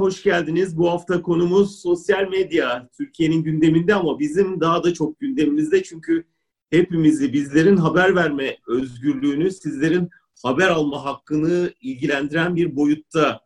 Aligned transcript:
hoş 0.00 0.22
geldiniz. 0.22 0.78
Bu 0.78 0.90
hafta 0.90 1.22
konumuz 1.22 1.80
sosyal 1.80 2.28
medya. 2.28 2.88
Türkiye'nin 2.96 3.42
gündeminde 3.42 3.94
ama 3.94 4.18
bizim 4.18 4.60
daha 4.60 4.84
da 4.84 4.94
çok 4.94 5.20
gündemimizde 5.20 5.82
çünkü 5.82 6.24
hepimizi, 6.70 7.32
bizlerin 7.32 7.76
haber 7.76 8.14
verme 8.14 8.56
özgürlüğünü, 8.68 9.50
sizlerin 9.50 10.10
haber 10.42 10.68
alma 10.68 11.04
hakkını 11.04 11.72
ilgilendiren 11.80 12.56
bir 12.56 12.76
boyutta. 12.76 13.40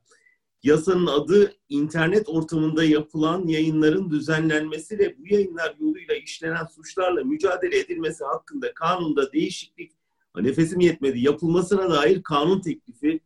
Yasanın 0.63 1.07
adı 1.07 1.53
internet 1.69 2.29
ortamında 2.29 2.85
yapılan 2.85 3.47
yayınların 3.47 4.11
düzenlenmesi 4.11 4.99
ve 4.99 5.19
bu 5.19 5.35
yayınlar 5.35 5.77
yoluyla 5.81 6.15
işlenen 6.15 6.65
suçlarla 6.65 7.25
mücadele 7.25 7.79
edilmesi 7.79 8.25
hakkında 8.25 8.75
kanunda 8.75 9.33
değişiklik, 9.33 9.93
nefesim 10.37 10.81
yetmedi, 10.81 11.21
yapılmasına 11.21 11.91
dair 11.91 12.23
kanun 12.23 12.61
teklifi 12.61 13.21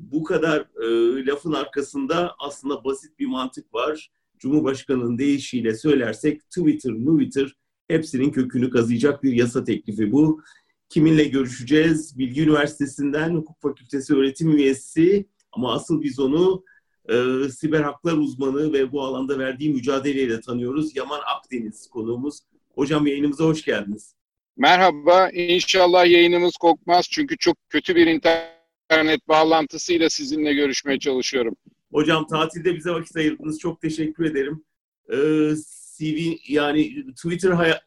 bu 0.00 0.24
kadar 0.24 0.60
e, 0.60 1.26
lafın 1.26 1.52
arkasında 1.52 2.34
aslında 2.38 2.84
basit 2.84 3.18
bir 3.18 3.26
mantık 3.26 3.74
var. 3.74 4.10
Cumhurbaşkanının 4.38 5.18
deyişiyle 5.18 5.74
söylersek 5.74 6.50
Twitter, 6.50 6.92
Twitter 6.92 7.56
hepsinin 7.88 8.30
kökünü 8.30 8.70
kazıyacak 8.70 9.22
bir 9.22 9.32
yasa 9.32 9.64
teklifi 9.64 10.12
bu. 10.12 10.42
Kiminle 10.88 11.24
görüşeceğiz? 11.24 12.18
Bilgi 12.18 12.42
Üniversitesi'nden 12.42 13.34
Hukuk 13.34 13.60
Fakültesi 13.60 14.14
öğretim 14.14 14.56
üyesi 14.56 15.26
ama 15.52 15.74
asıl 15.74 16.02
biz 16.02 16.20
onu 16.20 16.64
e, 17.08 17.48
siber 17.48 17.80
haklar 17.80 18.12
uzmanı 18.12 18.72
ve 18.72 18.92
bu 18.92 19.02
alanda 19.02 19.38
verdiği 19.38 19.70
mücadeleyle 19.70 20.40
tanıyoruz. 20.40 20.96
Yaman 20.96 21.20
Akdeniz 21.36 21.86
konuğumuz. 21.86 22.40
Hocam 22.74 23.06
yayınımıza 23.06 23.44
hoş 23.44 23.64
geldiniz. 23.64 24.14
Merhaba. 24.56 25.30
İnşallah 25.30 26.06
yayınımız 26.06 26.56
kokmaz 26.56 27.06
çünkü 27.10 27.36
çok 27.38 27.56
kötü 27.68 27.96
bir 27.96 28.06
internet 28.06 28.59
internet 28.90 29.28
bağlantısıyla 29.28 30.10
sizinle 30.10 30.54
görüşmeye 30.54 30.98
çalışıyorum. 30.98 31.56
Hocam 31.92 32.26
tatilde 32.26 32.76
bize 32.76 32.90
vakit 32.90 33.16
ayırdınız. 33.16 33.58
Çok 33.58 33.80
teşekkür 33.80 34.24
ederim. 34.24 34.64
Ee, 35.12 35.54
CV 35.96 36.36
yani 36.48 37.06
Twitter 37.14 37.80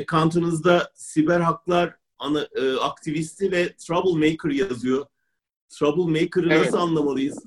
account'unuzda 0.00 0.92
siber 0.94 1.40
haklar 1.40 1.94
ana, 2.18 2.48
e, 2.56 2.72
aktivisti 2.72 3.52
ve 3.52 3.76
troublemaker 3.76 4.50
yazıyor. 4.50 5.06
Troublemaker'ı 5.68 6.52
evet. 6.52 6.64
nasıl 6.64 6.78
anlamalıyız? 6.78 7.38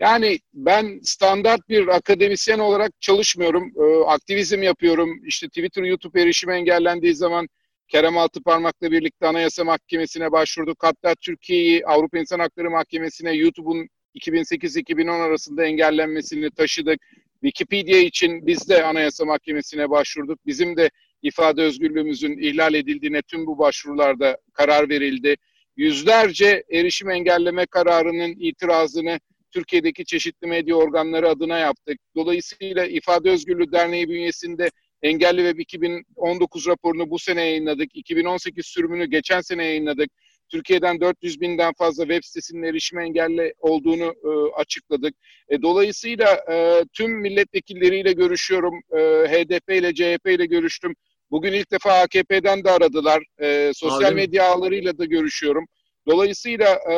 Yani 0.00 0.38
ben 0.54 1.00
standart 1.02 1.68
bir 1.68 1.88
akademisyen 1.88 2.58
olarak 2.58 3.00
çalışmıyorum. 3.00 3.72
Ee, 3.76 4.04
aktivizm 4.04 4.62
yapıyorum. 4.62 5.26
İşte 5.26 5.48
Twitter, 5.48 5.82
YouTube 5.82 6.22
erişimi 6.22 6.54
engellendiği 6.54 7.14
zaman 7.14 7.48
Kerem 7.88 8.18
Altıparmak'la 8.18 8.90
birlikte 8.90 9.26
Anayasa 9.26 9.64
Mahkemesi'ne 9.64 10.32
başvurduk. 10.32 10.76
Hatta 10.80 11.14
Türkiye'yi 11.14 11.86
Avrupa 11.86 12.18
İnsan 12.18 12.38
Hakları 12.38 12.70
Mahkemesi'ne 12.70 13.32
YouTube'un 13.32 13.88
2008-2010 14.14 15.10
arasında 15.10 15.64
engellenmesini 15.64 16.50
taşıdık. 16.50 17.00
Wikipedia 17.40 17.98
için 17.98 18.46
biz 18.46 18.68
de 18.68 18.84
Anayasa 18.84 19.24
Mahkemesi'ne 19.24 19.90
başvurduk. 19.90 20.46
Bizim 20.46 20.76
de 20.76 20.90
ifade 21.22 21.62
özgürlüğümüzün 21.62 22.38
ihlal 22.38 22.74
edildiğine 22.74 23.22
tüm 23.22 23.46
bu 23.46 23.58
başvurularda 23.58 24.38
karar 24.52 24.88
verildi. 24.88 25.36
Yüzlerce 25.76 26.64
erişim 26.70 27.10
engelleme 27.10 27.66
kararının 27.66 28.36
itirazını 28.38 29.20
Türkiye'deki 29.50 30.04
çeşitli 30.04 30.46
medya 30.46 30.76
organları 30.76 31.28
adına 31.28 31.58
yaptık. 31.58 31.98
Dolayısıyla 32.16 32.86
İfade 32.86 33.30
Özgürlüğü 33.30 33.72
Derneği 33.72 34.08
bünyesinde 34.08 34.70
Engelli 35.02 35.36
Web 35.38 35.58
2019 35.58 36.66
raporunu 36.66 37.10
bu 37.10 37.18
sene 37.18 37.40
yayınladık. 37.44 37.96
2018 37.96 38.66
sürümünü 38.66 39.06
geçen 39.06 39.40
sene 39.40 39.64
yayınladık. 39.64 40.10
Türkiye'den 40.48 41.00
400 41.00 41.40
binden 41.40 41.72
fazla 41.78 42.02
web 42.02 42.24
sitesinin 42.24 42.62
erişim 42.62 42.98
engelli 42.98 43.54
olduğunu 43.58 44.14
e, 44.24 44.52
açıkladık. 44.60 45.14
E, 45.48 45.62
dolayısıyla 45.62 46.44
e, 46.50 46.84
tüm 46.92 47.20
milletvekilleriyle 47.20 48.12
görüşüyorum. 48.12 48.74
E, 48.92 48.98
HDP 49.28 49.72
ile 49.72 49.94
CHP 49.94 50.26
ile 50.26 50.46
görüştüm. 50.46 50.94
Bugün 51.30 51.52
ilk 51.52 51.70
defa 51.72 51.92
AKP'den 51.92 52.64
de 52.64 52.70
aradılar. 52.70 53.22
E, 53.42 53.70
sosyal 53.74 54.02
Aynen. 54.02 54.14
medya 54.14 54.44
ağlarıyla 54.44 54.98
da 54.98 55.04
görüşüyorum. 55.04 55.66
Dolayısıyla 56.08 56.78
e, 56.90 56.94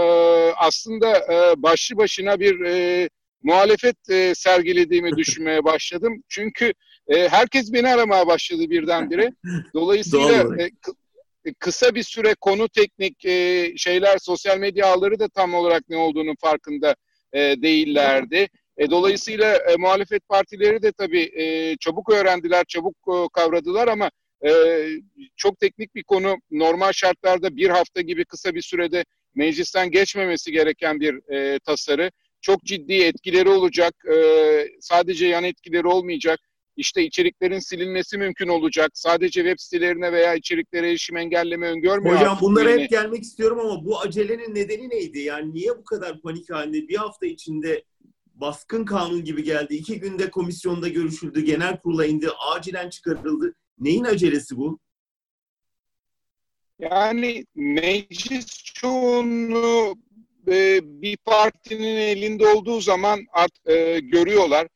aslında 0.56 1.18
e, 1.18 1.62
başlı 1.62 1.96
başına 1.96 2.40
bir 2.40 2.60
e, 2.60 3.08
muhalefet 3.42 4.10
e, 4.10 4.34
sergilediğimi 4.34 5.10
düşünmeye 5.16 5.64
başladım. 5.64 6.22
Çünkü 6.28 6.72
e, 7.08 7.28
herkes 7.28 7.72
beni 7.72 7.88
aramaya 7.88 8.26
başladı 8.26 8.70
birdenbire. 8.70 9.30
Dolayısıyla 9.74 10.56
e, 10.58 10.70
kısa 11.58 11.94
bir 11.94 12.02
süre 12.02 12.34
konu 12.40 12.68
teknik 12.68 13.24
e, 13.24 13.72
şeyler 13.76 14.18
sosyal 14.18 14.58
medya 14.58 14.86
ağları 14.86 15.18
da 15.18 15.28
tam 15.28 15.54
olarak 15.54 15.82
ne 15.88 15.96
olduğunu 15.96 16.34
farkında 16.40 16.96
e, 17.32 17.38
değillerdi. 17.62 18.48
E, 18.76 18.90
dolayısıyla 18.90 19.56
e, 19.56 19.76
muhalefet 19.78 20.28
partileri 20.28 20.82
de 20.82 20.92
tabii 20.92 21.30
e, 21.34 21.76
çabuk 21.76 22.12
öğrendiler, 22.12 22.64
çabuk 22.68 22.96
e, 23.08 23.14
kavradılar 23.32 23.88
ama 23.88 24.10
e, 24.46 24.50
çok 25.36 25.60
teknik 25.60 25.94
bir 25.94 26.02
konu. 26.02 26.36
Normal 26.50 26.92
şartlarda 26.92 27.56
bir 27.56 27.68
hafta 27.68 28.00
gibi 28.00 28.24
kısa 28.24 28.54
bir 28.54 28.62
sürede 28.62 29.04
meclisten 29.34 29.90
geçmemesi 29.90 30.52
gereken 30.52 31.00
bir 31.00 31.32
e, 31.32 31.58
tasarı. 31.58 32.10
Çok 32.40 32.64
ciddi 32.64 32.94
etkileri 32.94 33.48
olacak. 33.48 33.94
E, 34.14 34.16
sadece 34.80 35.26
yan 35.26 35.44
etkileri 35.44 35.86
olmayacak 35.86 36.40
işte 36.76 37.02
içeriklerin 37.02 37.58
silinmesi 37.58 38.18
mümkün 38.18 38.48
olacak. 38.48 38.90
Sadece 38.94 39.40
web 39.40 39.58
sitelerine 39.58 40.12
veya 40.12 40.34
içeriklere 40.34 40.88
erişim 40.88 41.16
engelleme 41.16 41.68
öngörmüyor. 41.68 42.16
Hocam 42.16 42.38
bunlara 42.40 42.70
hep 42.70 42.90
gelmek 42.90 43.22
istiyorum 43.22 43.58
ama 43.60 43.84
bu 43.84 44.00
acelenin 44.00 44.54
nedeni 44.54 44.90
neydi? 44.90 45.18
Yani 45.18 45.54
niye 45.54 45.78
bu 45.78 45.84
kadar 45.84 46.20
panik 46.20 46.50
halinde 46.50 46.88
bir 46.88 46.96
hafta 46.96 47.26
içinde 47.26 47.84
baskın 48.34 48.84
kanun 48.84 49.24
gibi 49.24 49.42
geldi. 49.42 49.74
İki 49.74 50.00
günde 50.00 50.30
komisyonda 50.30 50.88
görüşüldü, 50.88 51.40
genel 51.40 51.80
kurula 51.80 52.06
indi, 52.06 52.28
acilen 52.30 52.90
çıkarıldı. 52.90 53.54
Neyin 53.78 54.04
acelesi 54.04 54.56
bu? 54.56 54.78
Yani 56.78 57.46
meclis 57.54 58.46
çoğunluğu 58.64 59.94
e, 60.48 60.80
bir 60.82 61.16
partinin 61.16 61.96
elinde 61.96 62.46
olduğu 62.46 62.80
zaman 62.80 63.20
art, 63.32 63.68
e, 63.68 64.00
görüyorlar 64.00 64.68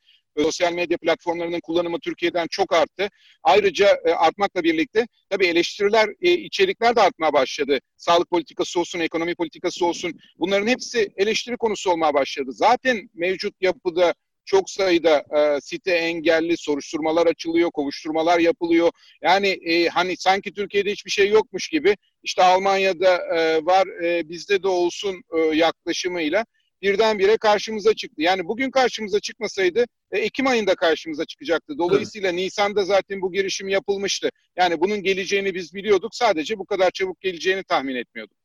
sosyal 0.43 0.73
medya 0.73 0.99
platformlarının 0.99 1.61
kullanımı 1.61 2.01
Türkiye'den 2.01 2.47
çok 2.51 2.73
arttı. 2.73 3.09
Ayrıca 3.43 3.99
e, 4.05 4.11
artmakla 4.11 4.65
birlikte 4.65 5.07
tabii 5.31 5.47
eleştiriler, 5.47 6.09
e, 6.23 6.33
içerikler 6.33 6.97
de 6.97 7.01
artmaya 7.01 7.33
başladı. 7.33 7.79
Sağlık 7.97 8.31
politikası 8.31 8.81
olsun, 8.81 9.01
ekonomi 9.01 9.35
politikası 9.35 9.87
olsun 9.87 10.21
bunların 10.39 10.67
hepsi 10.67 11.13
eleştiri 11.17 11.57
konusu 11.57 11.91
olmaya 11.91 12.15
başladı. 12.15 12.53
Zaten 12.53 13.11
mevcut 13.15 13.55
yapıda 13.61 14.15
çok 14.49 14.71
sayıda 14.71 15.25
e, 15.37 15.61
site 15.61 15.93
engelli 15.93 16.57
soruşturmalar 16.57 17.27
açılıyor, 17.27 17.71
kovuşturmalar 17.71 18.39
yapılıyor. 18.39 18.91
Yani 19.23 19.49
e, 19.49 19.89
hani 19.89 20.17
sanki 20.17 20.53
Türkiye'de 20.53 20.93
hiçbir 20.93 21.11
şey 21.11 21.29
yokmuş 21.29 21.69
gibi 21.69 21.97
işte 22.23 22.43
Almanya'da 22.43 23.37
e, 23.37 23.65
var 23.65 24.05
e, 24.05 24.29
bizde 24.29 24.63
de 24.63 24.69
olsun 24.69 25.23
e, 25.37 25.41
yaklaşımıyla 25.57 26.45
birdenbire 26.83 27.37
karşımıza 27.37 27.95
çıktı. 27.95 28.23
Yani 28.23 28.49
bugün 28.49 28.71
karşımıza 28.71 29.21
çıkmasaydı 29.21 29.85
e, 30.11 30.19
Ekim 30.19 30.47
ayında 30.47 30.75
karşımıza 30.75 31.25
çıkacaktı. 31.25 31.79
Dolayısıyla 31.79 32.29
evet. 32.29 32.39
Nisan'da 32.39 32.85
zaten 32.85 33.21
bu 33.23 33.33
girişim 33.33 33.69
yapılmıştı. 33.69 34.31
Yani 34.57 34.81
bunun 34.81 35.03
geleceğini 35.03 35.55
biz 35.55 35.75
biliyorduk. 35.75 36.15
Sadece 36.15 36.59
bu 36.59 36.67
kadar 36.67 36.91
çabuk 36.91 37.21
geleceğini 37.21 37.65
tahmin 37.65 37.97
etmiyorduk. 37.97 38.37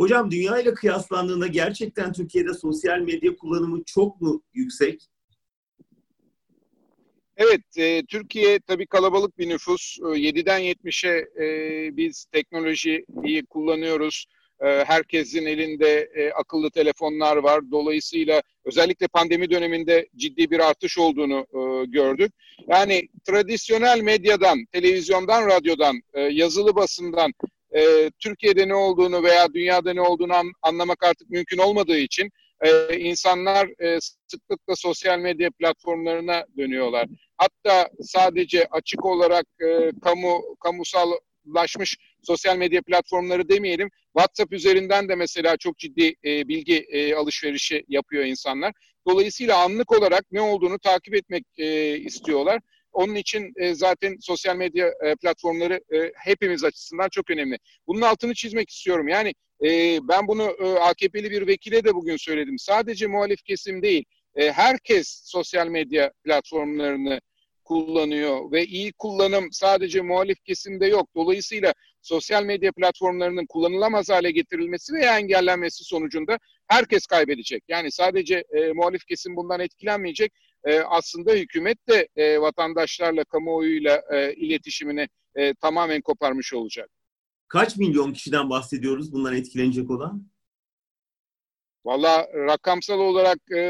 Hocam 0.00 0.30
dünya 0.30 0.60
ile 0.60 0.74
kıyaslandığında 0.74 1.46
gerçekten 1.46 2.12
Türkiye'de 2.12 2.54
sosyal 2.54 2.98
medya 2.98 3.36
kullanımı 3.36 3.82
çok 3.86 4.20
mu 4.20 4.42
yüksek? 4.54 5.08
Evet, 7.36 7.60
e, 7.78 8.04
Türkiye 8.04 8.60
tabii 8.60 8.86
kalabalık 8.86 9.38
bir 9.38 9.48
nüfus. 9.48 9.98
E, 9.98 10.02
7'den 10.02 10.60
70'e 10.60 11.44
e, 11.44 11.96
biz 11.96 12.24
teknolojiyi 12.32 13.46
kullanıyoruz. 13.50 14.26
Ee, 14.60 14.84
herkesin 14.86 15.46
elinde 15.46 16.10
e, 16.14 16.30
akıllı 16.30 16.70
telefonlar 16.70 17.36
var. 17.36 17.70
Dolayısıyla 17.70 18.42
özellikle 18.64 19.08
pandemi 19.08 19.50
döneminde 19.50 20.08
ciddi 20.16 20.50
bir 20.50 20.60
artış 20.60 20.98
olduğunu 20.98 21.46
e, 21.54 21.86
gördük. 21.86 22.32
Yani 22.68 23.08
tradisyonel 23.26 24.00
medyadan, 24.00 24.66
televizyondan, 24.72 25.46
radyodan, 25.46 26.00
e, 26.14 26.20
yazılı 26.20 26.76
basından 26.76 27.32
Türkiye'de 28.18 28.68
ne 28.68 28.74
olduğunu 28.74 29.22
veya 29.22 29.54
dünyada 29.54 29.92
ne 29.92 30.00
olduğunu 30.00 30.32
anlamak 30.62 31.04
artık 31.04 31.30
mümkün 31.30 31.58
olmadığı 31.58 31.98
için 31.98 32.30
insanlar 32.98 33.68
sıklıkla 34.26 34.76
sosyal 34.76 35.18
medya 35.18 35.50
platformlarına 35.50 36.44
dönüyorlar. 36.58 37.06
Hatta 37.36 37.88
sadece 38.02 38.66
açık 38.70 39.04
olarak 39.04 39.46
kamu 40.02 40.56
kamusallaşmış 40.60 41.96
sosyal 42.26 42.56
medya 42.56 42.82
platformları 42.82 43.48
demeyelim. 43.48 43.90
WhatsApp 44.16 44.52
üzerinden 44.52 45.08
de 45.08 45.14
mesela 45.14 45.56
çok 45.56 45.78
ciddi 45.78 46.14
e, 46.24 46.48
bilgi 46.48 46.76
e, 46.76 47.14
alışverişi 47.14 47.84
yapıyor 47.88 48.24
insanlar. 48.24 48.72
Dolayısıyla 49.08 49.64
anlık 49.64 49.92
olarak 49.92 50.24
ne 50.32 50.40
olduğunu 50.40 50.78
takip 50.78 51.14
etmek 51.14 51.44
e, 51.58 51.98
istiyorlar. 51.98 52.60
Onun 52.92 53.14
için 53.14 53.52
e, 53.56 53.74
zaten 53.74 54.16
sosyal 54.20 54.56
medya 54.56 54.86
e, 55.04 55.14
platformları 55.16 55.80
e, 55.94 56.12
hepimiz 56.14 56.64
açısından 56.64 57.08
çok 57.08 57.30
önemli. 57.30 57.58
Bunun 57.86 58.00
altını 58.00 58.34
çizmek 58.34 58.70
istiyorum. 58.70 59.08
Yani 59.08 59.34
e, 59.64 59.98
ben 60.02 60.28
bunu 60.28 60.56
e, 60.60 60.64
AKP'li 60.64 61.30
bir 61.30 61.46
vekile 61.46 61.84
de 61.84 61.94
bugün 61.94 62.16
söyledim. 62.16 62.58
Sadece 62.58 63.06
muhalif 63.06 63.42
kesim 63.44 63.82
değil, 63.82 64.04
e, 64.34 64.52
herkes 64.52 65.22
sosyal 65.24 65.66
medya 65.66 66.12
platformlarını 66.24 67.20
kullanıyor 67.64 68.52
ve 68.52 68.64
iyi 68.64 68.92
kullanım 68.92 69.48
sadece 69.52 70.00
muhalif 70.00 70.44
kesimde 70.44 70.86
yok. 70.86 71.08
Dolayısıyla 71.14 71.74
sosyal 72.06 72.44
medya 72.44 72.72
platformlarının 72.72 73.46
kullanılamaz 73.46 74.10
hale 74.10 74.30
getirilmesi 74.30 74.92
veya 74.94 75.18
engellenmesi 75.18 75.84
sonucunda 75.84 76.38
herkes 76.68 77.06
kaybedecek. 77.06 77.64
Yani 77.68 77.92
sadece 77.92 78.44
e, 78.50 78.72
muhalif 78.72 79.04
kesim 79.06 79.36
bundan 79.36 79.60
etkilenmeyecek. 79.60 80.32
E, 80.64 80.80
aslında 80.80 81.32
hükümet 81.32 81.88
de 81.88 82.08
e, 82.16 82.40
vatandaşlarla, 82.40 83.24
kamuoyuyla 83.24 84.02
e, 84.12 84.34
iletişimini 84.34 85.08
e, 85.34 85.54
tamamen 85.54 86.00
koparmış 86.00 86.54
olacak. 86.54 86.90
Kaç 87.48 87.76
milyon 87.76 88.12
kişiden 88.12 88.50
bahsediyoruz 88.50 89.12
bundan 89.12 89.36
etkilenecek 89.36 89.90
olan? 89.90 90.28
Valla 91.84 92.28
rakamsal 92.34 92.98
olarak 92.98 93.38
e, 93.50 93.60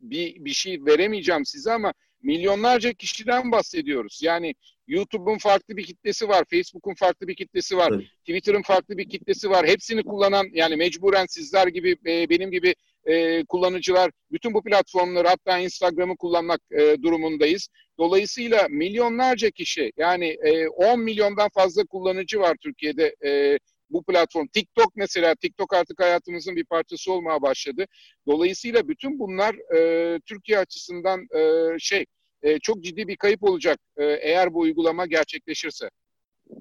bir, 0.00 0.44
bir 0.44 0.50
şey 0.50 0.84
veremeyeceğim 0.84 1.44
size 1.44 1.72
ama 1.72 1.92
milyonlarca 2.22 2.92
kişiden 2.92 3.52
bahsediyoruz. 3.52 4.20
Yani 4.22 4.54
YouTube'un 4.88 5.38
farklı 5.38 5.76
bir 5.76 5.84
kitlesi 5.84 6.28
var, 6.28 6.44
Facebook'un 6.50 6.94
farklı 6.94 7.28
bir 7.28 7.36
kitlesi 7.36 7.76
var, 7.76 7.92
evet. 7.94 8.06
Twitter'ın 8.20 8.62
farklı 8.62 8.98
bir 8.98 9.08
kitlesi 9.08 9.50
var. 9.50 9.66
Hepsini 9.66 10.02
kullanan 10.02 10.46
yani 10.52 10.76
mecburen 10.76 11.26
sizler 11.26 11.66
gibi 11.66 11.96
e, 12.06 12.30
benim 12.30 12.50
gibi 12.50 12.74
e, 13.04 13.44
kullanıcılar 13.44 14.10
bütün 14.32 14.54
bu 14.54 14.62
platformları 14.62 15.28
hatta 15.28 15.58
Instagram'ı 15.58 16.16
kullanmak 16.16 16.60
e, 16.70 16.96
durumundayız. 17.02 17.68
Dolayısıyla 17.98 18.66
milyonlarca 18.70 19.50
kişi 19.50 19.92
yani 19.96 20.26
e, 20.26 20.68
10 20.68 21.00
milyondan 21.00 21.48
fazla 21.54 21.84
kullanıcı 21.84 22.40
var 22.40 22.56
Türkiye'de 22.62 23.14
e, 23.24 23.58
bu 23.90 24.02
platform. 24.02 24.46
TikTok 24.46 24.96
mesela, 24.96 25.34
TikTok 25.34 25.74
artık 25.74 26.02
hayatımızın 26.02 26.56
bir 26.56 26.64
parçası 26.64 27.12
olmaya 27.12 27.42
başladı. 27.42 27.86
Dolayısıyla 28.26 28.88
bütün 28.88 29.18
bunlar 29.18 29.74
e, 29.76 30.20
Türkiye 30.20 30.58
açısından 30.58 31.20
e, 31.20 31.42
şey 31.78 32.06
e, 32.42 32.58
çok 32.58 32.84
ciddi 32.84 33.08
bir 33.08 33.16
kayıp 33.16 33.42
olacak 33.44 33.78
e, 33.96 34.04
eğer 34.04 34.54
bu 34.54 34.60
uygulama 34.60 35.06
gerçekleşirse. 35.06 35.90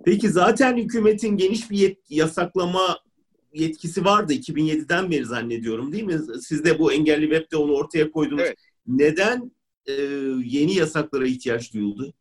Peki 0.06 0.30
zaten 0.30 0.78
hükümetin 0.78 1.38
geniş 1.38 1.72
bir 1.72 1.78
yet- 1.78 1.98
yasaklama 2.10 3.00
yetkisi 3.54 4.06
vardı 4.06 4.34
2007'den 4.34 5.12
beri 5.12 5.26
zannediyorum 5.26 5.94
değil 5.94 6.04
mi? 6.04 6.20
Siz 6.42 6.66
de 6.66 6.80
bu 6.80 6.94
engelli 6.94 7.22
webde 7.22 7.58
onu 7.58 7.74
ortaya 7.74 8.12
koydunuz. 8.12 8.44
Evet. 8.46 8.58
Neden 8.88 9.52
e, 9.86 9.94
yeni 10.46 10.76
yasaklara 10.76 11.28
ihtiyaç 11.28 11.74
duyuldu? 11.74 12.14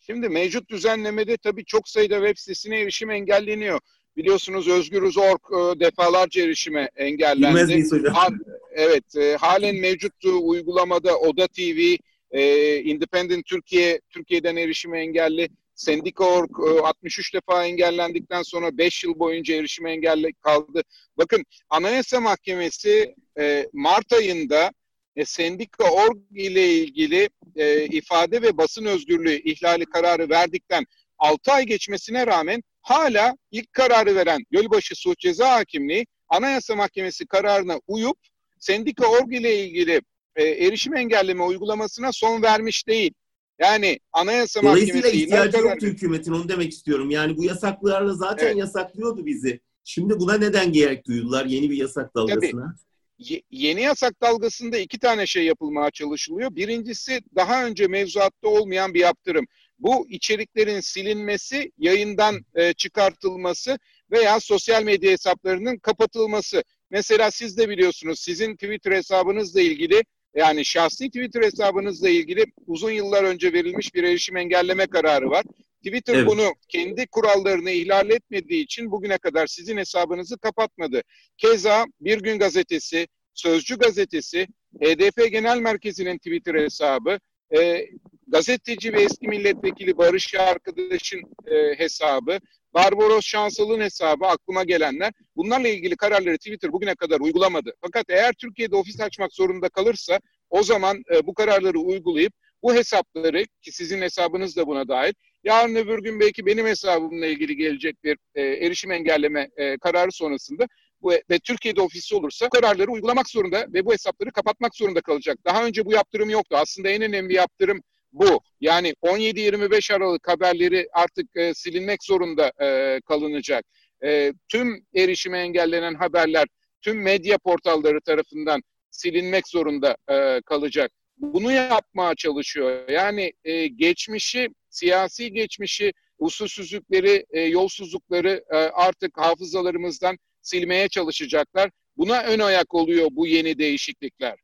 Şimdi 0.00 0.28
mevcut 0.28 0.70
düzenlemede 0.70 1.36
tabii 1.36 1.64
çok 1.64 1.88
sayıda 1.88 2.14
web 2.14 2.36
sitesine 2.36 2.80
erişim 2.80 3.10
engelleniyor. 3.10 3.80
Biliyorsunuz 4.16 4.68
Özgürüz.org 4.68 5.40
e, 5.52 5.80
defalarca 5.80 6.42
erişime 6.42 6.90
engellendi. 6.96 7.72
Bilmez 7.72 7.92
hocam? 7.92 8.14
Ha, 8.14 8.28
evet, 8.72 9.16
e, 9.16 9.36
halen 9.36 9.76
mevcut 9.76 10.24
uygulamada 10.24 11.18
Oda 11.18 11.46
TV, 11.46 11.96
e, 12.30 12.76
Independent 12.82 13.46
Türkiye, 13.46 14.00
Türkiye'den 14.10 14.56
erişime 14.56 15.00
engelli. 15.00 15.48
Sendika.org 15.74 16.50
e, 16.78 16.80
63 16.80 17.34
defa 17.34 17.66
engellendikten 17.66 18.42
sonra 18.42 18.78
5 18.78 19.04
yıl 19.04 19.18
boyunca 19.18 19.54
erişime 19.54 19.92
engelli 19.92 20.32
kaldı. 20.32 20.82
Bakın 21.16 21.44
Anayasa 21.70 22.20
Mahkemesi 22.20 23.14
e, 23.38 23.66
Mart 23.72 24.12
ayında 24.12 24.72
e, 25.16 25.24
Sendika.org 25.24 26.18
ile 26.34 26.74
ilgili 26.74 27.28
e, 27.56 27.84
ifade 27.84 28.42
ve 28.42 28.56
basın 28.56 28.84
özgürlüğü 28.84 29.42
ihlali 29.42 29.86
kararı 29.86 30.30
verdikten 30.30 30.84
6 31.18 31.52
ay 31.52 31.66
geçmesine 31.66 32.26
rağmen 32.26 32.62
hala 32.82 33.36
ilk 33.50 33.72
kararı 33.72 34.14
veren 34.14 34.40
Gölbaşı 34.50 34.94
Suç 34.94 35.18
Ceza 35.18 35.52
Hakimliği 35.52 36.06
Anayasa 36.28 36.76
Mahkemesi 36.76 37.26
kararına 37.26 37.80
uyup 37.86 38.18
Sendika.org 38.58 39.34
ile 39.34 39.64
ilgili 39.64 40.00
e, 40.38 40.44
erişim 40.44 40.96
engelleme 40.96 41.42
uygulamasına 41.42 42.12
son 42.12 42.42
vermiş 42.42 42.86
değil. 42.86 43.14
Yani 43.58 43.98
Anayasa 44.12 44.62
Mahkemesi... 44.62 44.92
Dolayısıyla 44.92 45.20
ihtiyacı 45.20 45.58
yoktu 45.58 45.86
hükümetin 45.86 46.32
onu 46.32 46.48
demek 46.48 46.72
istiyorum. 46.72 47.10
Yani 47.10 47.36
bu 47.36 47.44
yasaklarla 47.44 48.14
zaten 48.14 48.46
evet. 48.46 48.56
yasaklıyordu 48.56 49.26
bizi. 49.26 49.60
Şimdi 49.84 50.20
buna 50.20 50.38
neden 50.38 50.72
gerek 50.72 51.06
duydular 51.06 51.44
yeni 51.44 51.70
bir 51.70 51.76
yasak 51.76 52.14
dalgasına? 52.14 52.76
Tabii 53.20 53.42
yeni 53.50 53.82
yasak 53.82 54.22
dalgasında 54.22 54.78
iki 54.78 54.98
tane 54.98 55.26
şey 55.26 55.44
yapılmaya 55.44 55.90
çalışılıyor. 55.90 56.56
Birincisi 56.56 57.20
daha 57.36 57.66
önce 57.66 57.86
mevzuatta 57.86 58.48
olmayan 58.48 58.94
bir 58.94 59.00
yaptırım. 59.00 59.46
Bu 59.78 60.08
içeriklerin 60.08 60.80
silinmesi, 60.80 61.72
yayından 61.78 62.44
e, 62.54 62.72
çıkartılması 62.72 63.78
veya 64.10 64.40
sosyal 64.40 64.82
medya 64.82 65.10
hesaplarının 65.10 65.78
kapatılması. 65.78 66.62
Mesela 66.90 67.30
siz 67.30 67.58
de 67.58 67.68
biliyorsunuz 67.68 68.20
sizin 68.20 68.54
Twitter 68.54 68.92
hesabınızla 68.92 69.60
ilgili 69.60 70.02
yani 70.34 70.64
şahsi 70.64 71.08
Twitter 71.08 71.42
hesabınızla 71.42 72.08
ilgili 72.08 72.44
uzun 72.66 72.90
yıllar 72.90 73.24
önce 73.24 73.52
verilmiş 73.52 73.94
bir 73.94 74.04
erişim 74.04 74.36
engelleme 74.36 74.86
kararı 74.86 75.30
var. 75.30 75.44
Twitter 75.86 76.14
evet. 76.14 76.26
bunu 76.26 76.54
kendi 76.68 77.06
kurallarını 77.06 77.70
ihlal 77.70 78.10
etmediği 78.10 78.64
için 78.64 78.90
bugüne 78.90 79.18
kadar 79.18 79.46
sizin 79.46 79.76
hesabınızı 79.76 80.38
kapatmadı. 80.38 81.02
Keza 81.36 81.86
Bir 82.00 82.20
Gün 82.20 82.38
Gazetesi, 82.38 83.06
Sözcü 83.34 83.78
Gazetesi, 83.78 84.46
HDP 84.82 85.32
Genel 85.32 85.58
Merkezi'nin 85.58 86.18
Twitter 86.18 86.54
hesabı, 86.54 87.18
e, 87.58 87.86
gazeteci 88.26 88.92
ve 88.92 89.02
eski 89.02 89.28
milletvekili 89.28 89.98
Barış 89.98 90.34
Arkadaş'ın 90.34 91.20
e, 91.46 91.78
hesabı, 91.78 92.38
Barbaros 92.74 93.24
Şansal'ın 93.24 93.80
hesabı 93.80 94.26
aklıma 94.26 94.64
gelenler. 94.64 95.12
Bunlarla 95.36 95.68
ilgili 95.68 95.96
kararları 95.96 96.36
Twitter 96.36 96.72
bugüne 96.72 96.94
kadar 96.94 97.20
uygulamadı. 97.20 97.72
Fakat 97.80 98.04
eğer 98.08 98.32
Türkiye'de 98.32 98.76
ofis 98.76 99.00
açmak 99.00 99.32
zorunda 99.32 99.68
kalırsa 99.68 100.20
o 100.50 100.62
zaman 100.62 101.02
e, 101.14 101.26
bu 101.26 101.34
kararları 101.34 101.78
uygulayıp 101.78 102.32
bu 102.62 102.74
hesapları 102.74 103.44
ki 103.62 103.72
sizin 103.72 104.02
hesabınız 104.02 104.56
da 104.56 104.66
buna 104.66 104.88
dahil 104.88 105.12
yarın 105.44 105.74
öbür 105.74 106.02
gün 106.02 106.20
belki 106.20 106.46
benim 106.46 106.66
hesabımla 106.66 107.26
ilgili 107.26 107.56
gelecek 107.56 108.04
bir 108.04 108.18
e, 108.34 108.42
erişim 108.42 108.92
engelleme 108.92 109.50
e, 109.56 109.78
kararı 109.78 110.12
sonrasında 110.12 110.66
bu, 111.02 111.12
ve 111.30 111.38
Türkiye'de 111.38 111.80
ofisi 111.80 112.14
olursa 112.14 112.48
kararları 112.48 112.90
uygulamak 112.90 113.28
zorunda 113.28 113.66
ve 113.72 113.84
bu 113.84 113.92
hesapları 113.92 114.30
kapatmak 114.32 114.76
zorunda 114.76 115.00
kalacak. 115.00 115.38
Daha 115.44 115.64
önce 115.64 115.84
bu 115.84 115.92
yaptırım 115.92 116.30
yoktu. 116.30 116.56
Aslında 116.58 116.88
en 116.88 117.02
önemli 117.02 117.34
yaptırım 117.34 117.80
bu. 118.18 118.40
Yani 118.60 118.94
17-25 119.02 119.94
Aralık 119.94 120.28
haberleri 120.28 120.88
artık 120.92 121.36
e, 121.36 121.54
silinmek 121.54 122.04
zorunda 122.04 122.52
e, 122.62 123.00
kalınacak. 123.00 123.64
E, 124.04 124.32
tüm 124.48 124.86
erişime 124.94 125.38
engellenen 125.38 125.94
haberler 125.94 126.46
tüm 126.82 127.02
medya 127.02 127.38
portalları 127.38 128.00
tarafından 128.00 128.62
silinmek 128.90 129.48
zorunda 129.48 129.96
e, 130.10 130.40
kalacak. 130.46 130.90
Bunu 131.16 131.52
yapmaya 131.52 132.14
çalışıyor. 132.14 132.88
Yani 132.88 133.32
e, 133.44 133.66
geçmişi, 133.66 134.48
siyasi 134.70 135.32
geçmişi, 135.32 135.92
usulsüzlükleri, 136.18 137.24
e, 137.30 137.40
yolsuzlukları 137.40 138.44
e, 138.50 138.56
artık 138.56 139.18
hafızalarımızdan 139.18 140.18
silmeye 140.42 140.88
çalışacaklar. 140.88 141.70
Buna 141.96 142.22
ön 142.22 142.38
ayak 142.38 142.74
oluyor 142.74 143.08
bu 143.10 143.26
yeni 143.26 143.58
değişiklikler. 143.58 144.34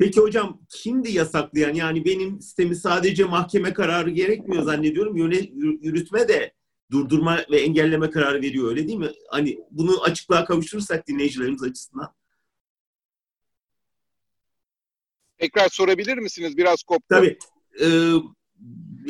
Peki 0.00 0.20
hocam 0.20 0.60
kimdi 0.68 1.12
yasaklayan? 1.12 1.74
Yani 1.74 2.04
benim 2.04 2.40
sistemi 2.40 2.76
sadece 2.76 3.24
mahkeme 3.24 3.72
kararı 3.72 4.10
gerekmiyor 4.10 4.62
zannediyorum. 4.62 5.16
Yöne, 5.16 5.36
yürütme 5.82 6.28
de 6.28 6.54
durdurma 6.90 7.38
ve 7.50 7.60
engelleme 7.60 8.10
kararı 8.10 8.42
veriyor 8.42 8.68
öyle 8.68 8.88
değil 8.88 8.98
mi? 8.98 9.10
Hani 9.30 9.58
bunu 9.70 10.02
açıklığa 10.02 10.44
kavuşturursak 10.44 11.08
dinleyicilerimiz 11.08 11.62
açısından. 11.62 12.14
Tekrar 15.38 15.68
sorabilir 15.68 16.18
misiniz? 16.18 16.56
Biraz 16.56 16.82
koptu. 16.82 17.06
Tabii. 17.08 17.38
Ee, 17.80 18.12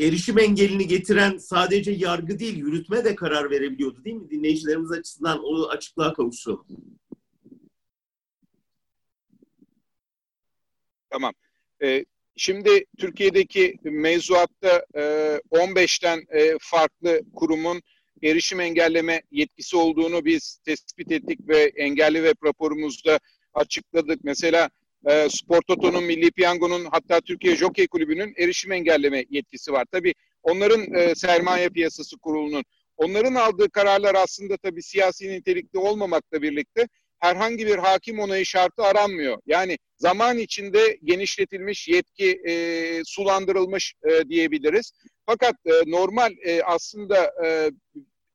erişim 0.07 0.39
engelini 0.39 0.87
getiren 0.87 1.39
sadece 1.39 1.91
yargı 1.91 2.39
değil, 2.39 2.57
yürütme 2.57 3.05
de 3.05 3.15
karar 3.15 3.51
verebiliyordu 3.51 4.05
değil 4.05 4.17
mi? 4.17 4.31
Dinleyicilerimiz 4.31 4.93
açısından 4.93 5.45
onu 5.45 5.69
açıklığa 5.69 6.13
kavuşturalım. 6.13 6.67
Tamam. 11.11 11.33
Ee, 11.83 12.05
şimdi 12.37 12.85
Türkiye'deki 12.99 13.77
mevzuatta 13.83 14.85
e, 14.95 15.01
15'ten 15.51 16.25
e, 16.31 16.55
farklı 16.61 17.21
kurumun 17.35 17.83
erişim 18.23 18.61
engelleme 18.61 19.23
yetkisi 19.31 19.77
olduğunu 19.77 20.25
biz 20.25 20.59
tespit 20.65 21.13
ettik 21.13 21.49
ve 21.49 21.73
engelli 21.77 22.17
web 22.17 22.47
raporumuzda 22.47 23.21
açıkladık. 23.55 24.25
Mesela 24.25 24.71
e, 25.07 25.29
Spor 25.29 25.63
Toto'nun, 25.63 26.05
Milli 26.05 26.31
Piyango'nun 26.31 26.85
hatta 26.91 27.21
Türkiye 27.21 27.57
Jockey 27.57 27.87
Kulübü'nün 27.87 28.35
erişim 28.39 28.73
engelleme 28.73 29.25
yetkisi 29.31 29.73
var. 29.73 29.85
Tabii 29.93 30.15
onların 30.43 30.95
e, 30.95 31.15
sermaye 31.15 31.69
piyasası 31.69 32.19
kurulunun, 32.19 32.65
onların 32.97 33.35
aldığı 33.35 33.71
kararlar 33.71 34.15
aslında 34.15 34.57
tabii 34.57 34.83
siyasi 34.83 35.29
nitelikli 35.29 35.79
olmamakla 35.79 36.43
birlikte 36.43 36.89
herhangi 37.21 37.67
bir 37.67 37.79
hakim 37.79 38.21
onayı 38.21 38.47
şartı 38.47 38.83
aranmıyor. 38.83 39.39
Yani 39.47 39.79
zaman 39.97 40.39
içinde 40.39 40.99
genişletilmiş 41.05 41.89
yetki 41.89 42.41
e, 42.49 42.55
sulandırılmış 43.05 43.95
e, 44.11 44.29
diyebiliriz. 44.29 44.93
Fakat 45.27 45.55
e, 45.67 45.71
normal 45.87 46.33
e, 46.45 46.63
aslında 46.63 47.33
e, 47.45 47.71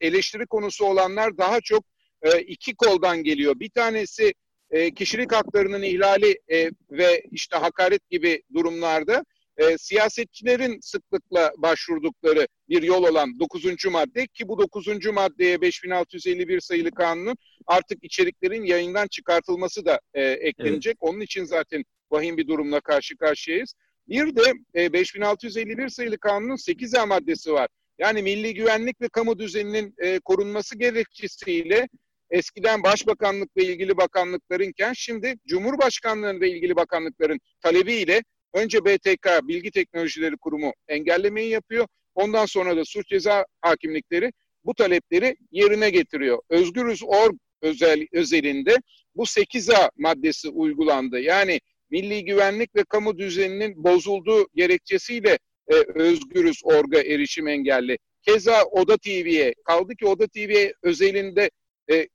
eleştiri 0.01 0.45
konusu 0.45 0.85
olanlar 0.85 1.37
daha 1.37 1.61
çok 1.61 1.83
e, 2.21 2.41
iki 2.41 2.75
koldan 2.75 3.23
geliyor. 3.23 3.59
Bir 3.59 3.69
tanesi 3.69 4.33
e, 4.71 4.93
kişilik 4.93 5.33
haklarının 5.33 5.81
ihlali 5.81 6.39
e, 6.51 6.69
ve 6.91 7.23
işte 7.31 7.57
hakaret 7.57 8.09
gibi 8.09 8.43
durumlarda 8.53 9.25
e, 9.57 9.77
siyasetçilerin 9.77 10.79
sıklıkla 10.81 11.51
başvurdukları 11.57 12.47
bir 12.69 12.83
yol 12.83 13.03
olan 13.03 13.39
9. 13.39 13.85
madde 13.85 14.27
ki 14.27 14.47
bu 14.47 14.57
9. 14.57 15.05
maddeye 15.05 15.61
5651 15.61 16.59
sayılı 16.59 16.91
kanunun 16.91 17.37
artık 17.67 18.03
içeriklerin 18.03 18.63
yayından 18.63 19.07
çıkartılması 19.07 19.85
da 19.85 19.99
e, 20.13 20.23
eklenecek. 20.23 20.97
Evet. 21.01 21.09
Onun 21.13 21.19
için 21.19 21.45
zaten 21.45 21.83
vahim 22.11 22.37
bir 22.37 22.47
durumla 22.47 22.81
karşı 22.81 23.17
karşıyayız. 23.17 23.73
Bir 24.07 24.35
de 24.35 24.53
e, 24.75 24.93
5651 24.93 25.89
sayılı 25.89 26.17
kanunun 26.17 26.55
8A 26.55 27.07
maddesi 27.07 27.53
var. 27.53 27.67
Yani 27.99 28.21
milli 28.21 28.53
güvenlik 28.53 29.01
ve 29.01 29.07
kamu 29.09 29.39
düzeninin 29.39 29.93
e, 29.97 30.19
korunması 30.19 30.77
gerekçesiyle 30.77 31.87
eskiden 32.29 32.83
başbakanlık 32.83 33.57
ve 33.57 33.63
ilgili 33.63 33.97
bakanlıklarınken 33.97 34.93
şimdi 34.93 35.35
Cumhurbaşkanlığı 35.47 36.39
ve 36.41 36.49
ilgili 36.49 36.75
bakanlıkların 36.75 37.39
talebiyle 37.61 38.21
önce 38.55 38.85
BTK 38.85 39.27
Bilgi 39.43 39.71
Teknolojileri 39.71 40.37
Kurumu 40.37 40.73
engellemeyi 40.87 41.49
yapıyor. 41.49 41.87
Ondan 42.15 42.45
sonra 42.45 42.77
da 42.77 42.85
suç 42.85 43.07
ceza 43.07 43.45
hakimlikleri 43.61 44.31
bu 44.65 44.73
talepleri 44.73 45.35
yerine 45.51 45.89
getiriyor. 45.89 46.39
Özgürüz 46.49 47.03
Org 47.03 47.35
özel, 47.61 48.07
özelinde 48.11 48.75
bu 49.15 49.23
8A 49.23 49.89
maddesi 49.97 50.49
uygulandı. 50.49 51.19
Yani 51.19 51.59
milli 51.89 52.25
güvenlik 52.25 52.75
ve 52.75 52.83
kamu 52.83 53.17
düzeninin 53.17 53.83
bozulduğu 53.83 54.47
gerekçesiyle 54.55 55.39
e, 55.67 55.75
Özgürüz 55.95 56.61
Org'a 56.63 57.01
erişim 57.01 57.47
engelli. 57.47 57.97
Keza 58.21 58.63
Oda 58.63 58.97
TV'ye 58.97 59.53
kaldı 59.65 59.95
ki 59.95 60.05
Oda 60.05 60.27
TV 60.27 60.71
özelinde 60.83 61.49
e, 61.91 62.07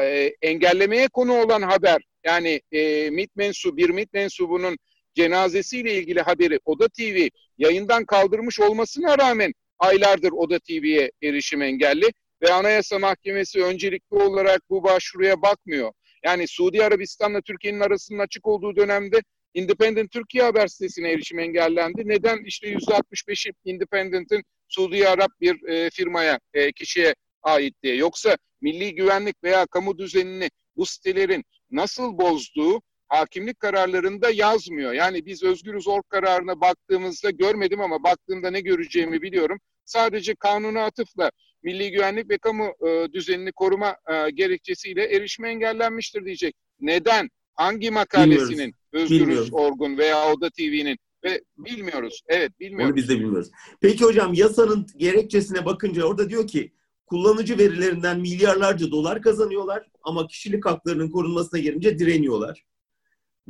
e, 0.00 0.32
engellemeye 0.42 1.08
konu 1.08 1.42
olan 1.42 1.62
haber 1.62 2.02
yani 2.24 2.60
e, 2.72 3.10
MİT 3.10 3.36
mensubu 3.36 3.76
bir 3.76 3.90
MİT 3.90 4.12
mensubunun 4.12 4.78
cenazesiyle 5.14 5.94
ilgili 5.94 6.20
haberi 6.20 6.58
Oda 6.64 6.88
TV 6.88 7.28
yayından 7.58 8.04
kaldırmış 8.04 8.60
olmasına 8.60 9.18
rağmen 9.18 9.52
aylardır 9.78 10.32
Oda 10.32 10.58
TV'ye 10.58 11.10
erişim 11.22 11.62
engelli 11.62 12.10
ve 12.42 12.52
Anayasa 12.52 12.98
Mahkemesi 12.98 13.64
öncelikli 13.64 14.14
olarak 14.14 14.60
bu 14.70 14.84
başvuruya 14.84 15.42
bakmıyor. 15.42 15.92
Yani 16.24 16.48
Suudi 16.48 16.84
Arabistan'la 16.84 17.40
Türkiye'nin 17.40 17.80
arasının 17.80 18.18
açık 18.18 18.46
olduğu 18.46 18.76
dönemde 18.76 19.20
Independent 19.54 20.10
Türkiye 20.10 20.44
haber 20.44 20.66
sitesine 20.66 21.10
erişim 21.10 21.38
engellendi. 21.38 22.02
Neden? 22.04 22.44
İşte 22.44 22.72
%65'i 22.72 23.52
Independent'ın 23.64 24.42
Suudi 24.68 25.08
Arap 25.08 25.30
bir 25.40 25.68
e, 25.68 25.90
firmaya, 25.90 26.40
e, 26.54 26.72
kişiye 26.72 27.14
ait 27.42 27.74
diye. 27.82 27.94
Yoksa 27.94 28.36
milli 28.60 28.94
güvenlik 28.94 29.44
veya 29.44 29.66
kamu 29.66 29.98
düzenini 29.98 30.50
bu 30.76 30.86
sitelerin 30.86 31.44
nasıl 31.70 32.18
bozduğu 32.18 32.82
hakimlik 33.10 33.60
kararlarında 33.60 34.30
yazmıyor. 34.30 34.92
Yani 34.92 35.26
biz 35.26 35.42
Özgürüz 35.42 35.88
Org 35.88 36.04
kararına 36.08 36.60
baktığımızda 36.60 37.30
görmedim 37.30 37.80
ama 37.80 38.02
baktığımda 38.02 38.50
ne 38.50 38.60
göreceğimi 38.60 39.22
biliyorum. 39.22 39.58
Sadece 39.84 40.34
kanuna 40.34 40.84
atıfla 40.84 41.30
milli 41.62 41.90
güvenlik 41.90 42.30
ve 42.30 42.38
kamu 42.38 42.72
e, 42.88 43.12
düzenini 43.12 43.52
koruma 43.52 43.96
e, 44.10 44.30
gerekçesiyle 44.30 45.04
erişime 45.04 45.50
engellenmiştir 45.50 46.24
diyecek. 46.24 46.54
Neden? 46.80 47.28
Hangi 47.54 47.90
makalesinin 47.90 48.48
bilmiyoruz. 48.48 48.74
Özgürüz 48.92 49.20
bilmiyoruz. 49.20 49.48
Orgun 49.52 49.98
veya 49.98 50.32
Oda 50.32 50.50
TV'nin 50.50 50.98
ve 51.24 51.42
bilmiyoruz. 51.58 52.22
Evet 52.28 52.60
bilmiyoruz. 52.60 52.90
Onu 52.90 52.96
biz 52.96 53.08
de 53.08 53.14
bilmiyoruz. 53.14 53.50
Peki 53.80 54.04
hocam 54.04 54.34
yasanın 54.34 54.86
gerekçesine 54.96 55.64
bakınca 55.64 56.04
orada 56.04 56.30
diyor 56.30 56.46
ki 56.46 56.72
kullanıcı 57.06 57.58
verilerinden 57.58 58.20
milyarlarca 58.20 58.90
dolar 58.90 59.22
kazanıyorlar 59.22 59.86
ama 60.02 60.26
kişilik 60.26 60.66
haklarının 60.66 61.10
korunmasına 61.10 61.60
gelince 61.60 61.98
direniyorlar. 61.98 62.64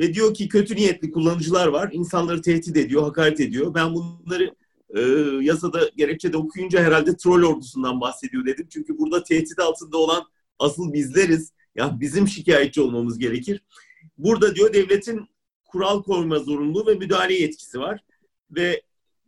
Ve 0.00 0.14
diyor 0.14 0.34
ki 0.34 0.48
kötü 0.48 0.76
niyetli 0.76 1.10
kullanıcılar 1.10 1.66
var. 1.66 1.90
insanları 1.92 2.42
tehdit 2.42 2.76
ediyor, 2.76 3.02
hakaret 3.02 3.40
ediyor. 3.40 3.74
Ben 3.74 3.94
bunları 3.94 4.54
e, 4.96 5.00
yasada 5.44 5.90
gerekçede 5.96 6.36
okuyunca 6.36 6.82
herhalde 6.82 7.16
troll 7.16 7.42
ordusundan 7.42 8.00
bahsediyor 8.00 8.46
dedim. 8.46 8.66
Çünkü 8.70 8.98
burada 8.98 9.22
tehdit 9.22 9.58
altında 9.58 9.96
olan 9.96 10.24
asıl 10.58 10.92
bizleriz. 10.92 11.52
Ya 11.74 11.96
bizim 12.00 12.28
şikayetçi 12.28 12.80
olmamız 12.80 13.18
gerekir. 13.18 13.62
Burada 14.18 14.54
diyor 14.54 14.72
devletin 14.72 15.28
kural 15.64 16.02
koyma 16.02 16.38
zorunluluğu 16.38 16.86
ve 16.86 16.94
müdahale 16.94 17.34
yetkisi 17.34 17.80
var. 17.80 18.00
Ve 18.50 18.82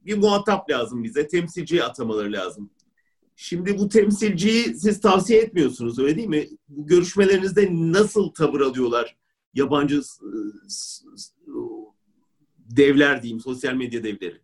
bir 0.07 0.19
muhatap 0.19 0.71
lazım 0.71 1.05
bize. 1.05 1.29
Temsilci 1.29 1.85
atamaları 1.85 2.33
lazım. 2.33 2.71
Şimdi 3.37 3.79
bu 3.79 3.89
temsilciyi 3.89 4.75
siz 4.75 5.01
tavsiye 5.01 5.41
etmiyorsunuz 5.41 5.99
öyle 5.99 6.17
değil 6.17 6.29
mi? 6.29 6.49
Bu 6.69 6.87
görüşmelerinizde 6.87 7.69
nasıl 7.73 8.29
tavır 8.29 8.61
alıyorlar 8.61 9.17
yabancı 9.55 10.01
devler 12.59 13.23
diyeyim, 13.23 13.41
sosyal 13.41 13.75
medya 13.75 14.05
devleri? 14.05 14.41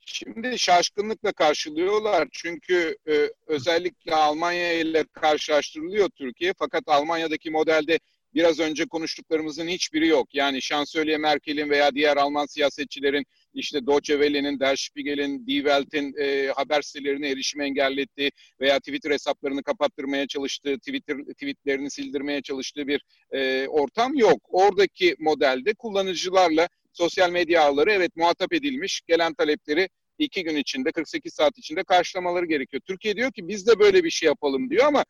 Şimdi 0.00 0.58
şaşkınlıkla 0.58 1.32
karşılıyorlar 1.32 2.28
çünkü 2.32 2.96
e, 3.08 3.30
özellikle 3.46 4.14
Almanya 4.14 4.72
ile 4.72 5.04
karşılaştırılıyor 5.12 6.08
Türkiye 6.08 6.52
fakat 6.58 6.82
Almanya'daki 6.86 7.50
modelde 7.50 7.98
biraz 8.34 8.60
önce 8.60 8.86
konuştuklarımızın 8.86 9.68
hiçbiri 9.68 10.06
yok. 10.06 10.34
Yani 10.34 10.62
Şansölye 10.62 11.18
Merkel'in 11.18 11.70
veya 11.70 11.94
diğer 11.94 12.16
Alman 12.16 12.46
siyasetçilerin 12.46 13.24
işte 13.54 13.86
Deutsche 13.86 14.14
Welle'nin, 14.14 14.60
Der 14.60 14.76
Spiegel'in, 14.76 15.46
Die 15.46 15.62
Welt'in 15.62 16.14
e, 16.20 16.52
haber 16.56 16.82
sitelerine 16.82 17.30
erişimi 17.30 17.64
engellettiği 17.64 18.30
veya 18.60 18.78
Twitter 18.78 19.10
hesaplarını 19.10 19.62
kapattırmaya 19.62 20.26
çalıştığı, 20.26 20.78
Twitter 20.78 21.16
tweetlerini 21.18 21.90
sildirmeye 21.90 22.42
çalıştığı 22.42 22.86
bir 22.86 23.02
e, 23.32 23.68
ortam 23.68 24.14
yok. 24.14 24.38
Oradaki 24.48 25.16
modelde 25.18 25.74
kullanıcılarla 25.74 26.68
sosyal 26.92 27.30
medya 27.30 27.62
ağları 27.62 27.92
evet 27.92 28.16
muhatap 28.16 28.52
edilmiş, 28.52 29.00
gelen 29.06 29.34
talepleri 29.34 29.88
iki 30.18 30.44
gün 30.44 30.56
içinde, 30.56 30.92
48 30.92 31.34
saat 31.34 31.58
içinde 31.58 31.84
karşılamaları 31.84 32.46
gerekiyor. 32.46 32.82
Türkiye 32.86 33.16
diyor 33.16 33.32
ki 33.32 33.48
biz 33.48 33.66
de 33.66 33.78
böyle 33.78 34.04
bir 34.04 34.10
şey 34.10 34.26
yapalım 34.26 34.70
diyor 34.70 34.86
ama 34.86 35.04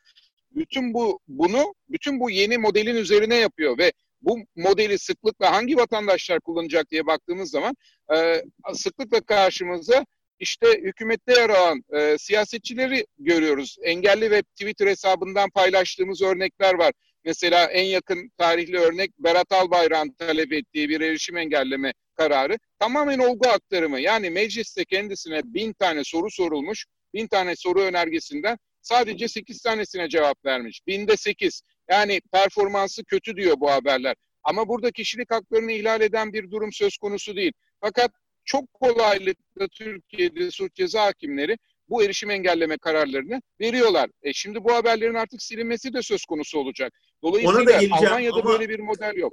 bütün 0.51 0.95
bu 0.95 1.21
bunu 1.29 1.75
bütün 1.89 2.21
bu 2.21 2.31
yeni 2.31 2.59
modelin 2.59 2.97
üzerine 2.97 3.37
yapıyor 3.37 3.79
ve 3.79 3.93
bu 4.23 4.39
modeli 4.57 4.99
sıklıkla 4.99 5.53
hangi 5.53 5.77
vatandaşlar 5.77 6.41
kullanacak 6.41 6.91
diye 6.91 7.07
baktığımız 7.07 7.51
zaman 7.51 7.77
e, 8.15 8.43
sıklıkla 8.75 9.21
karşımıza 9.21 10.05
işte 10.39 10.67
hükümette 10.83 11.33
yer 11.33 11.51
alan 11.51 11.85
e, 11.93 12.19
siyasetçileri 12.19 13.07
görüyoruz. 13.19 13.77
Engelli 13.83 14.31
ve 14.31 14.43
Twitter 14.43 14.87
hesabından 14.87 15.51
paylaştığımız 15.51 16.23
örnekler 16.23 16.75
var. 16.75 16.93
Mesela 17.25 17.65
en 17.65 17.85
yakın 17.85 18.31
tarihli 18.39 18.79
örnek 18.79 19.11
Berat 19.19 19.53
Albayrak'ın 19.53 20.13
talep 20.19 20.53
ettiği 20.53 20.89
bir 20.89 21.01
erişim 21.01 21.37
engelleme 21.37 21.93
kararı 22.15 22.59
tamamen 22.79 23.19
olgu 23.19 23.49
aktarımı. 23.49 24.01
Yani 24.01 24.31
mecliste 24.31 24.85
kendisine 24.85 25.41
bin 25.45 25.73
tane 25.73 26.05
soru 26.05 26.31
sorulmuş, 26.31 26.87
bin 27.15 27.27
tane 27.27 27.57
soru 27.57 27.81
önergesinden 27.81 28.59
sadece 28.83 29.29
sekiz 29.29 29.63
tanesine 29.63 30.09
cevap 30.09 30.45
vermiş. 30.45 30.81
Binde 30.87 31.17
sekiz. 31.17 31.63
Yani 31.91 32.21
performansı 32.33 33.05
kötü 33.05 33.37
diyor 33.37 33.57
bu 33.61 33.71
haberler. 33.71 34.17
Ama 34.45 34.69
burada 34.69 34.91
kişilik 34.91 35.31
haklarını 35.31 35.73
ihlal 35.73 36.01
eden 36.01 36.33
bir 36.33 36.51
durum 36.51 36.73
söz 36.73 36.97
konusu 36.97 37.37
değil. 37.37 37.53
Fakat 37.81 38.11
çok 38.45 38.73
kolaylıkla 38.73 39.69
Türkiye'de 39.69 40.51
suç 40.51 40.75
ceza 40.75 41.05
hakimleri 41.05 41.59
bu 41.89 42.03
erişim 42.05 42.31
engelleme 42.31 42.79
kararlarını 42.79 43.43
veriyorlar. 43.61 44.11
E 44.23 44.33
şimdi 44.33 44.65
bu 44.65 44.75
haberlerin 44.75 45.15
artık 45.15 45.43
silinmesi 45.43 45.93
de 45.93 46.03
söz 46.03 46.25
konusu 46.25 46.59
olacak. 46.59 46.93
Dolayısıyla 47.23 47.97
Almanya'da 47.97 48.35
ama... 48.35 48.45
böyle 48.45 48.69
bir 48.69 48.81
model 48.81 49.17
yok. 49.17 49.33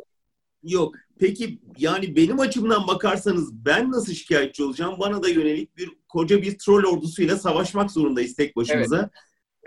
Yok. 0.64 0.96
Peki 1.20 1.60
yani 1.78 2.16
benim 2.16 2.40
açımdan 2.40 2.88
bakarsanız 2.88 3.66
ben 3.66 3.92
nasıl 3.92 4.14
şikayetçi 4.14 4.64
olacağım? 4.64 4.96
Bana 5.00 5.24
da 5.24 5.30
yönelik 5.30 5.78
bir 5.78 5.90
koca 6.08 6.42
bir 6.42 6.58
troll 6.58 6.84
ordusuyla 6.84 7.38
savaşmak 7.38 7.92
zorundayız 7.92 8.36
tek 8.36 8.56
başımıza. 8.56 8.98
Evet. 9.00 9.10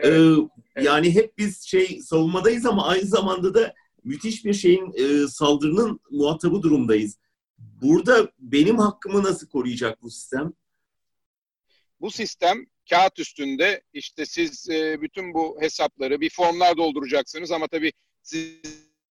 Evet. 0.02 0.38
Ee, 0.38 0.50
evet. 0.75 0.87
Yani 0.87 1.14
hep 1.14 1.38
biz 1.38 1.62
şey 1.62 2.00
savunmadayız 2.00 2.66
ama 2.66 2.87
aynı 2.87 3.07
zamanda 3.07 3.54
da 3.54 3.75
müthiş 4.04 4.45
bir 4.45 4.54
şeyin 4.54 4.92
e, 4.95 5.28
saldırının 5.28 6.00
muhatabı 6.11 6.62
durumdayız. 6.62 7.19
Burada 7.59 8.33
benim 8.38 8.78
hakkımı 8.78 9.23
nasıl 9.23 9.49
koruyacak 9.49 10.02
bu 10.02 10.11
sistem? 10.11 10.52
Bu 12.00 12.11
sistem 12.11 12.66
kağıt 12.90 13.19
üstünde 13.19 13.83
işte 13.92 14.26
siz 14.26 14.69
e, 14.71 15.00
bütün 15.00 15.35
bu 15.35 15.57
hesapları 15.61 16.21
bir 16.21 16.30
formlar 16.30 16.76
dolduracaksınız 16.76 17.52
ama 17.52 17.66
tabii 17.69 17.92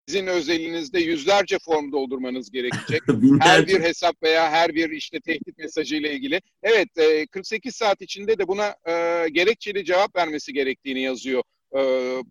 sizin 0.07 0.27
özelinizde 0.27 0.99
yüzlerce 0.99 1.59
form 1.59 1.91
doldurmanız 1.91 2.51
gerekecek. 2.51 3.01
her 3.39 3.67
bir 3.67 3.81
hesap 3.81 4.23
veya 4.23 4.51
her 4.51 4.75
bir 4.75 4.89
işte 4.89 5.19
tehdit 5.19 5.57
mesajı 5.57 5.95
ile 5.95 6.13
ilgili. 6.13 6.41
Evet 6.63 6.97
e, 6.97 7.27
48 7.27 7.75
saat 7.75 8.01
içinde 8.01 8.39
de 8.39 8.47
buna 8.47 8.75
e, 8.87 9.25
gerekçeli 9.29 9.85
cevap 9.85 10.15
vermesi 10.15 10.53
gerektiğini 10.53 11.01
yazıyor 11.01 11.43
e, 11.77 11.81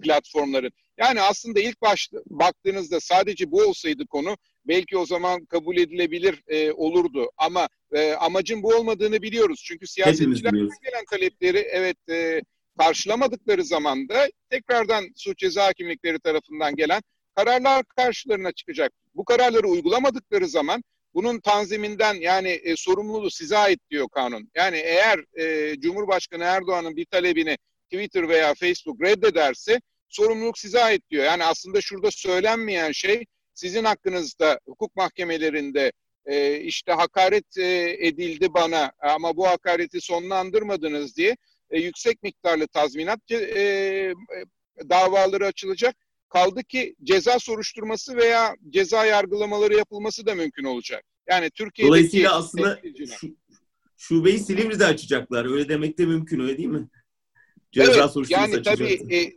platformların. 0.03 0.73
Yani 0.99 1.21
aslında 1.21 1.61
ilk 1.61 1.83
başta 1.83 2.19
baktığınızda 2.27 3.01
sadece 3.01 3.51
bu 3.51 3.63
olsaydı 3.63 4.07
konu 4.07 4.37
belki 4.65 4.99
o 4.99 5.07
zaman 5.07 5.45
kabul 5.45 5.77
edilebilir 5.77 6.43
e, 6.49 6.73
olurdu. 6.73 7.31
Ama 7.37 7.69
e, 7.93 8.13
amacın 8.13 8.63
bu 8.63 8.69
olmadığını 8.69 9.23
biliyoruz. 9.23 9.63
Çünkü 9.65 9.87
siyasetçiler 9.87 10.53
gelen 10.53 11.05
talepleri 11.11 11.59
evet 11.59 12.09
e, 12.11 12.43
karşılamadıkları 12.79 13.65
zaman 13.65 14.09
da 14.09 14.29
tekrardan 14.51 15.05
suç 15.17 15.39
ceza 15.39 15.65
hakimlikleri 15.65 16.19
tarafından 16.19 16.77
gelen 16.77 17.03
kararlar 17.37 17.85
karşılarına 17.85 18.53
çıkacak. 18.53 18.93
Bu 19.15 19.25
kararları 19.25 19.69
uygulamadıkları 19.69 20.49
zaman 20.49 20.83
bunun 21.15 21.41
tanziminden 21.41 22.15
yani 22.15 22.49
e, 22.49 22.77
sorumluluğu 22.77 23.31
size 23.31 23.59
ait 23.59 23.81
diyor 23.91 24.09
kanun. 24.09 24.51
Yani 24.55 24.77
eğer 24.77 25.25
e, 25.41 25.75
Cumhurbaşkanı 25.81 26.45
Erdoğan'ın 26.45 26.97
bir 26.97 27.05
talebini 27.05 27.59
Twitter 27.91 28.29
veya 28.29 28.55
Facebook 28.55 29.03
reddederse 29.03 29.81
sorumluluk 30.09 30.59
size 30.59 30.83
ait 30.83 31.11
diyor. 31.11 31.25
Yani 31.25 31.45
aslında 31.45 31.81
şurada 31.81 32.11
söylenmeyen 32.11 32.93
şey 32.93 33.25
sizin 33.55 33.85
hakkınızda 33.85 34.61
hukuk 34.67 34.97
mahkemelerinde 34.97 35.93
e, 36.27 36.61
işte 36.61 36.93
hakaret 36.93 37.59
e, 37.59 37.97
edildi 38.01 38.55
bana 38.55 38.93
ama 39.01 39.37
bu 39.37 39.47
hakareti 39.47 40.01
sonlandırmadınız 40.01 41.17
diye 41.17 41.37
e, 41.71 41.81
yüksek 41.81 42.23
miktarlı 42.23 42.67
tazminat 42.69 43.31
e, 43.31 43.37
e, 43.37 44.15
davaları 44.91 45.47
açılacak. 45.47 45.97
Kaldı 46.37 46.65
ki 46.65 46.95
ceza 47.03 47.39
soruşturması 47.39 48.17
veya 48.17 48.55
ceza 48.69 49.05
yargılamaları 49.05 49.75
yapılması 49.75 50.27
da 50.27 50.35
mümkün 50.35 50.65
olacak. 50.65 51.05
Yani 51.29 51.51
Türkiye'deki... 51.51 51.89
Dolayısıyla 51.89 52.37
aslında 52.37 52.81
şu, 53.21 53.37
şubeyi 53.97 54.39
Silivri'de 54.39 54.87
açacaklar. 54.87 55.53
Öyle 55.53 55.69
demek 55.69 55.99
de 55.99 56.07
mümkün 56.07 56.41
öyle 56.41 56.59
değil 56.59 56.69
mi? 56.69 56.89
Ceza 57.73 57.93
evet, 57.93 58.11
soruşturması 58.11 58.51
yani 58.51 58.63
tabii 58.63 59.17
e, 59.17 59.35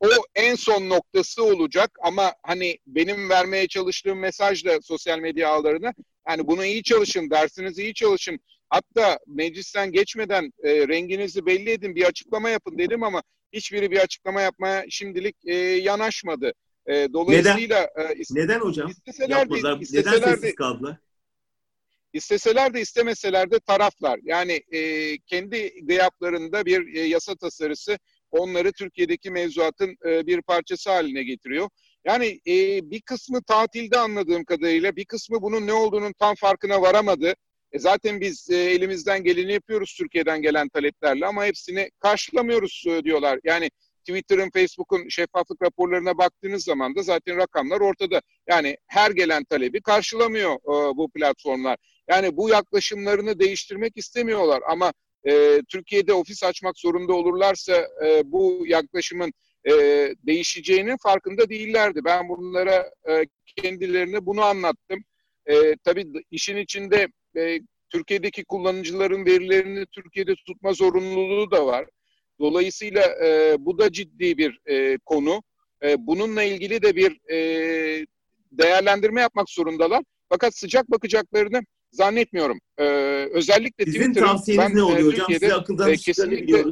o 0.00 0.08
en 0.34 0.54
son 0.54 0.88
noktası 0.88 1.44
olacak 1.44 1.90
ama 2.02 2.32
hani 2.42 2.78
benim 2.86 3.28
vermeye 3.28 3.68
çalıştığım 3.68 4.18
mesaj 4.18 4.64
da 4.64 4.82
sosyal 4.82 5.18
medya 5.18 5.48
ağlarına 5.48 5.92
yani 6.28 6.46
bunu 6.46 6.64
iyi 6.64 6.82
çalışın, 6.82 7.30
dersinizi 7.30 7.82
iyi 7.82 7.94
çalışın. 7.94 8.38
Hatta 8.68 9.18
meclisten 9.26 9.92
geçmeden 9.92 10.52
e, 10.62 10.88
renginizi 10.88 11.46
belli 11.46 11.70
edin, 11.70 11.94
bir 11.94 12.04
açıklama 12.04 12.50
yapın 12.50 12.78
dedim 12.78 13.02
ama 13.02 13.22
hiçbiri 13.56 13.90
bir 13.90 13.98
açıklama 13.98 14.40
yapmaya 14.40 14.84
şimdilik 14.90 15.36
e, 15.44 15.54
yanaşmadı. 15.56 16.52
E, 16.86 17.12
dolayısıyla 17.12 17.80
neden, 17.96 18.10
e, 18.10 18.22
neden 18.30 18.60
hocam? 18.60 18.90
Isteseler 18.90 19.38
Yapmadılar. 19.38 19.78
de, 19.78 19.82
isteseler 19.82 20.16
neden 20.16 20.34
sessiz 20.34 20.54
kaldılar? 20.54 20.96
İsteseler 22.12 22.74
de 22.74 22.80
istemeseler 22.80 23.50
de 23.50 23.60
taraflar. 23.60 24.20
Yani 24.22 24.62
e, 24.72 25.18
kendi 25.18 25.86
gıyaplarında 25.86 26.66
bir 26.66 26.94
e, 26.94 27.00
yasa 27.00 27.36
tasarısı 27.36 27.98
onları 28.30 28.72
Türkiye'deki 28.72 29.30
mevzuatın 29.30 29.96
e, 30.06 30.26
bir 30.26 30.42
parçası 30.42 30.90
haline 30.90 31.22
getiriyor. 31.22 31.68
Yani 32.04 32.40
e, 32.46 32.80
bir 32.90 33.00
kısmı 33.00 33.42
tatilde 33.42 33.98
anladığım 33.98 34.44
kadarıyla 34.44 34.96
bir 34.96 35.04
kısmı 35.04 35.42
bunun 35.42 35.66
ne 35.66 35.72
olduğunun 35.72 36.12
tam 36.12 36.34
farkına 36.34 36.82
varamadı. 36.82 37.34
E, 37.72 37.78
zaten 37.78 38.20
biz 38.20 38.50
e, 38.50 38.56
elimizden 38.56 39.24
geleni 39.24 39.52
yapıyoruz 39.52 39.94
Türkiye'den 39.98 40.42
gelen 40.42 40.68
taleplerle 40.68 41.26
ama 41.26 41.44
hepsini 41.44 41.90
karşılamıyoruz 41.98 42.84
e, 42.88 43.04
diyorlar. 43.04 43.40
Yani 43.44 43.70
Twitter'ın, 44.08 44.50
Facebook'un 44.50 45.08
şeffaflık 45.08 45.62
raporlarına 45.62 46.18
baktığınız 46.18 46.64
zaman 46.64 46.96
da 46.96 47.02
zaten 47.02 47.36
rakamlar 47.36 47.80
ortada. 47.80 48.22
Yani 48.48 48.76
her 48.86 49.10
gelen 49.10 49.44
talebi 49.44 49.80
karşılamıyor 49.80 50.54
e, 50.54 50.96
bu 50.96 51.10
platformlar. 51.10 51.76
Yani 52.08 52.36
bu 52.36 52.48
yaklaşımlarını 52.48 53.38
değiştirmek 53.38 53.92
istemiyorlar 53.96 54.62
ama 54.68 54.92
e, 55.28 55.62
Türkiye'de 55.68 56.12
ofis 56.12 56.44
açmak 56.44 56.78
zorunda 56.78 57.12
olurlarsa 57.12 57.88
e, 58.06 58.22
bu 58.24 58.64
yaklaşımın 58.66 59.32
e, 59.64 59.72
değişeceğinin 60.26 60.96
farkında 61.02 61.48
değillerdi. 61.48 62.00
Ben 62.04 62.28
bunlara 62.28 62.90
e, 63.08 63.26
kendilerine 63.56 64.26
bunu 64.26 64.42
anlattım. 64.42 65.04
E, 65.46 65.76
tabii 65.84 66.06
işin 66.30 66.56
içinde 66.56 67.08
e, 67.36 67.60
Türkiye'deki 67.90 68.44
kullanıcıların 68.44 69.26
verilerini 69.26 69.86
Türkiye'de 69.86 70.34
tutma 70.46 70.72
zorunluluğu 70.72 71.50
da 71.50 71.66
var. 71.66 71.86
Dolayısıyla 72.40 73.02
e, 73.24 73.56
bu 73.58 73.78
da 73.78 73.92
ciddi 73.92 74.38
bir 74.38 74.60
e, 74.66 74.98
konu. 75.04 75.42
E, 75.82 76.06
bununla 76.06 76.42
ilgili 76.42 76.82
de 76.82 76.96
bir 76.96 77.30
e, 77.30 78.06
değerlendirme 78.52 79.20
yapmak 79.20 79.50
zorundalar. 79.50 80.02
Fakat 80.28 80.56
sıcak 80.56 80.90
bakacaklarını 80.90 81.62
zannetmiyorum. 81.90 82.58
Ee, 82.78 82.84
özellikle 83.32 83.84
Sizin 83.84 84.00
Twitter'ın 84.00 84.26
tavsiyeniz 84.26 84.68
ben, 84.68 84.76
ne 84.76 84.82
oluyor 84.82 84.98
e, 84.98 85.02
hocam? 85.02 85.26
Size 85.32 85.54
akıldan 85.54 85.90
e, 85.90 85.96
kesinlikle. 85.96 86.64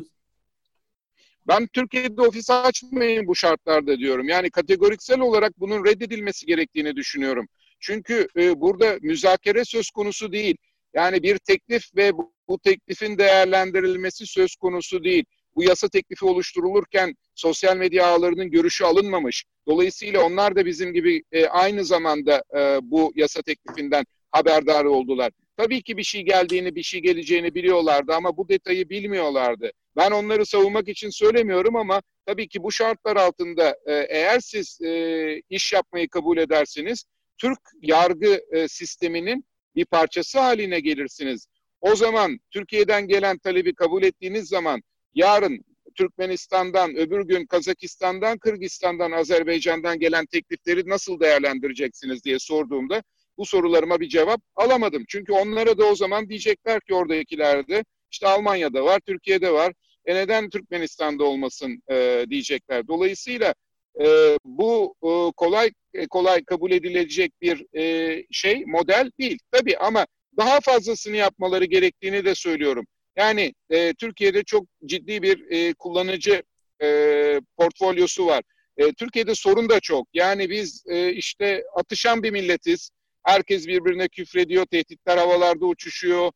Ben 1.48 1.66
Türkiye'de 1.72 2.20
ofis 2.20 2.50
açmayın 2.50 3.26
bu 3.26 3.34
şartlarda 3.36 3.98
diyorum. 3.98 4.28
Yani 4.28 4.50
kategoriksel 4.50 5.20
olarak 5.20 5.60
bunun 5.60 5.84
reddedilmesi 5.84 6.46
gerektiğini 6.46 6.96
düşünüyorum. 6.96 7.48
Çünkü 7.86 8.28
e, 8.36 8.60
burada 8.60 8.98
müzakere 9.02 9.64
söz 9.64 9.90
konusu 9.90 10.32
değil. 10.32 10.56
Yani 10.94 11.22
bir 11.22 11.38
teklif 11.38 11.96
ve 11.96 12.16
bu, 12.16 12.32
bu 12.48 12.58
teklifin 12.58 13.18
değerlendirilmesi 13.18 14.26
söz 14.26 14.56
konusu 14.56 15.04
değil. 15.04 15.24
Bu 15.56 15.64
yasa 15.64 15.88
teklifi 15.88 16.24
oluşturulurken 16.24 17.14
sosyal 17.34 17.76
medya 17.76 18.06
ağlarının 18.06 18.50
görüşü 18.50 18.84
alınmamış. 18.84 19.44
Dolayısıyla 19.66 20.24
onlar 20.24 20.56
da 20.56 20.66
bizim 20.66 20.92
gibi 20.92 21.22
e, 21.32 21.46
aynı 21.46 21.84
zamanda 21.84 22.42
e, 22.56 22.78
bu 22.82 23.12
yasa 23.14 23.42
teklifinden 23.42 24.04
haberdar 24.30 24.84
oldular. 24.84 25.32
Tabii 25.56 25.82
ki 25.82 25.96
bir 25.96 26.02
şey 26.02 26.22
geldiğini, 26.22 26.74
bir 26.74 26.82
şey 26.82 27.00
geleceğini 27.00 27.54
biliyorlardı 27.54 28.12
ama 28.12 28.36
bu 28.36 28.48
detayı 28.48 28.88
bilmiyorlardı. 28.88 29.70
Ben 29.96 30.10
onları 30.10 30.46
savunmak 30.46 30.88
için 30.88 31.10
söylemiyorum 31.10 31.76
ama 31.76 32.02
tabii 32.26 32.48
ki 32.48 32.62
bu 32.62 32.72
şartlar 32.72 33.16
altında 33.16 33.76
e, 33.86 33.92
eğer 33.92 34.40
siz 34.40 34.80
e, 34.80 35.42
iş 35.50 35.72
yapmayı 35.72 36.08
kabul 36.08 36.38
ederseniz 36.38 37.04
Türk 37.38 37.58
yargı 37.82 38.40
e, 38.52 38.68
sisteminin 38.68 39.44
bir 39.76 39.84
parçası 39.84 40.40
haline 40.40 40.80
gelirsiniz. 40.80 41.46
O 41.80 41.96
zaman 41.96 42.38
Türkiye'den 42.50 43.08
gelen 43.08 43.38
talebi 43.38 43.74
kabul 43.74 44.02
ettiğiniz 44.02 44.48
zaman 44.48 44.82
yarın 45.14 45.64
Türkmenistan'dan, 45.94 46.96
öbür 46.96 47.20
gün 47.20 47.46
Kazakistan'dan, 47.46 48.38
Kırgızistan'dan, 48.38 49.12
Azerbaycan'dan 49.12 49.98
gelen 49.98 50.26
teklifleri 50.26 50.88
nasıl 50.88 51.20
değerlendireceksiniz 51.20 52.24
diye 52.24 52.38
sorduğumda 52.38 53.02
bu 53.38 53.46
sorularıma 53.46 54.00
bir 54.00 54.08
cevap 54.08 54.40
alamadım. 54.56 55.04
Çünkü 55.08 55.32
onlara 55.32 55.78
da 55.78 55.84
o 55.84 55.94
zaman 55.94 56.28
diyecekler 56.28 56.80
ki 56.80 56.94
oradakilerde 56.94 57.84
işte 58.10 58.26
Almanya'da 58.26 58.84
var, 58.84 59.00
Türkiye'de 59.06 59.52
var. 59.52 59.72
E 60.06 60.14
neden 60.14 60.50
Türkmenistan'da 60.50 61.24
olmasın 61.24 61.82
e, 61.90 62.26
diyecekler. 62.30 62.88
Dolayısıyla 62.88 63.54
e, 64.00 64.36
bu 64.44 64.94
e, 65.02 65.32
kolay 65.36 65.70
e, 65.94 66.06
kolay 66.06 66.44
kabul 66.44 66.70
edilecek 66.70 67.32
bir 67.42 67.76
e, 67.78 68.24
şey, 68.30 68.64
model 68.66 69.10
değil. 69.18 69.38
Tabii 69.50 69.76
ama 69.78 70.06
daha 70.36 70.60
fazlasını 70.60 71.16
yapmaları 71.16 71.64
gerektiğini 71.64 72.24
de 72.24 72.34
söylüyorum. 72.34 72.86
Yani 73.16 73.54
e, 73.70 73.94
Türkiye'de 73.94 74.42
çok 74.44 74.64
ciddi 74.86 75.22
bir 75.22 75.50
e, 75.50 75.74
kullanıcı 75.74 76.42
e, 76.82 77.40
portfolyosu 77.56 78.26
var. 78.26 78.42
E, 78.76 78.92
Türkiye'de 78.92 79.34
sorun 79.34 79.68
da 79.68 79.80
çok. 79.80 80.08
Yani 80.14 80.50
biz 80.50 80.84
e, 80.86 81.12
işte 81.12 81.64
atışan 81.76 82.22
bir 82.22 82.30
milletiz. 82.30 82.90
Herkes 83.22 83.66
birbirine 83.66 84.08
küfrediyor, 84.08 84.66
tehditler 84.66 85.16
havalarda 85.16 85.66
uçuşuyor. 85.66 86.32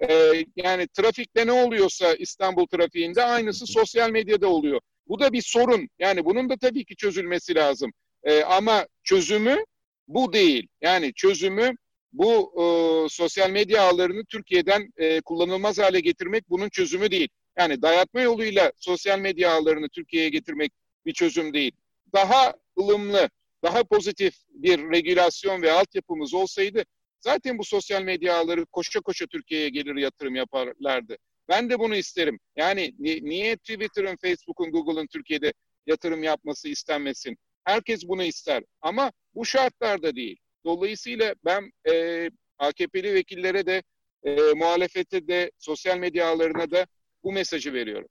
Ee, 0.00 0.44
yani 0.56 0.88
trafikte 0.88 1.46
ne 1.46 1.52
oluyorsa 1.52 2.14
İstanbul 2.14 2.66
trafiğinde 2.66 3.24
aynısı 3.24 3.66
sosyal 3.66 4.10
medyada 4.10 4.48
oluyor. 4.48 4.80
Bu 5.08 5.20
da 5.20 5.32
bir 5.32 5.42
sorun. 5.42 5.88
Yani 5.98 6.24
bunun 6.24 6.48
da 6.48 6.56
tabii 6.56 6.84
ki 6.84 6.96
çözülmesi 6.96 7.54
lazım. 7.54 7.92
Ee, 8.24 8.42
ama 8.42 8.86
çözümü 9.04 9.64
bu 10.08 10.32
değil. 10.32 10.68
Yani 10.80 11.12
çözümü 11.14 11.72
bu 12.12 12.52
e, 12.56 12.64
sosyal 13.08 13.50
medya 13.50 13.82
ağlarını 13.82 14.24
Türkiye'den 14.24 14.92
e, 14.96 15.20
kullanılmaz 15.20 15.78
hale 15.78 16.00
getirmek 16.00 16.50
bunun 16.50 16.68
çözümü 16.68 17.10
değil. 17.10 17.28
Yani 17.58 17.82
dayatma 17.82 18.20
yoluyla 18.20 18.72
sosyal 18.76 19.18
medya 19.18 19.52
ağlarını 19.52 19.88
Türkiye'ye 19.88 20.28
getirmek 20.28 20.72
bir 21.06 21.12
çözüm 21.12 21.54
değil. 21.54 21.72
Daha 22.12 22.54
ılımlı, 22.78 23.30
daha 23.62 23.84
pozitif 23.84 24.34
bir 24.50 24.78
regülasyon 24.78 25.62
ve 25.62 25.72
altyapımız 25.72 26.34
olsaydı 26.34 26.84
zaten 27.20 27.58
bu 27.58 27.64
sosyal 27.64 28.02
medya 28.02 28.36
ağları 28.36 28.66
koşa 28.66 29.00
koşa 29.00 29.26
Türkiye'ye 29.26 29.68
gelir 29.68 29.96
yatırım 29.96 30.34
yaparlardı. 30.34 31.16
Ben 31.48 31.70
de 31.70 31.78
bunu 31.78 31.94
isterim. 31.94 32.38
Yani 32.56 32.94
niye 32.98 33.56
Twitter'ın, 33.56 34.16
Facebook'un, 34.16 34.70
Google'ın 34.70 35.06
Türkiye'de 35.06 35.52
yatırım 35.86 36.22
yapması 36.22 36.68
istenmesin? 36.68 37.36
Herkes 37.64 38.08
bunu 38.08 38.22
ister 38.22 38.62
ama 38.80 39.12
bu 39.34 39.44
şartlarda 39.44 40.16
değil. 40.16 40.36
Dolayısıyla 40.64 41.34
ben 41.44 41.70
e, 41.90 42.30
AKP'li 42.58 43.14
vekillere 43.14 43.66
de 43.66 43.82
e, 44.24 44.36
muhalefete 44.56 45.28
de 45.28 45.50
sosyal 45.58 45.98
medya 45.98 46.28
ağlarına 46.28 46.70
da 46.70 46.86
bu 47.24 47.32
mesajı 47.32 47.72
veriyorum. 47.72 48.08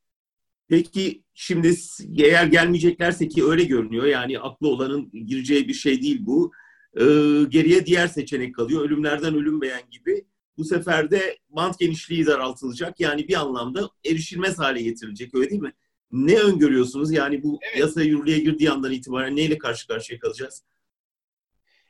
Peki 0.69 1.23
şimdi 1.33 1.73
eğer 2.17 2.45
gelmeyeceklerse 2.45 3.27
ki 3.27 3.45
öyle 3.45 3.63
görünüyor 3.63 4.05
yani 4.05 4.39
aklı 4.39 4.67
olanın 4.67 5.11
gireceği 5.11 5.67
bir 5.67 5.73
şey 5.73 6.01
değil 6.01 6.17
bu. 6.21 6.51
Ee, 6.99 7.03
geriye 7.49 7.85
diğer 7.85 8.07
seçenek 8.07 8.55
kalıyor. 8.55 8.85
Ölümlerden 8.85 9.35
ölüm 9.35 9.61
beğen 9.61 9.89
gibi. 9.91 10.25
Bu 10.57 10.65
sefer 10.65 11.11
de 11.11 11.37
bant 11.49 11.79
genişliği 11.79 12.25
daraltılacak. 12.25 12.99
Yani 12.99 13.27
bir 13.27 13.33
anlamda 13.33 13.89
erişilmez 14.05 14.59
hale 14.59 14.81
getirilecek 14.81 15.35
öyle 15.35 15.49
değil 15.49 15.61
mi? 15.61 15.73
Ne 16.11 16.39
öngörüyorsunuz? 16.39 17.11
Yani 17.11 17.43
bu 17.43 17.59
evet. 17.61 17.77
yasa 17.77 18.03
yürürlüğe 18.03 18.39
girdiği 18.39 18.71
andan 18.71 18.91
itibaren 18.91 19.35
neyle 19.35 19.57
karşı 19.57 19.87
karşıya 19.87 20.19
kalacağız? 20.19 20.63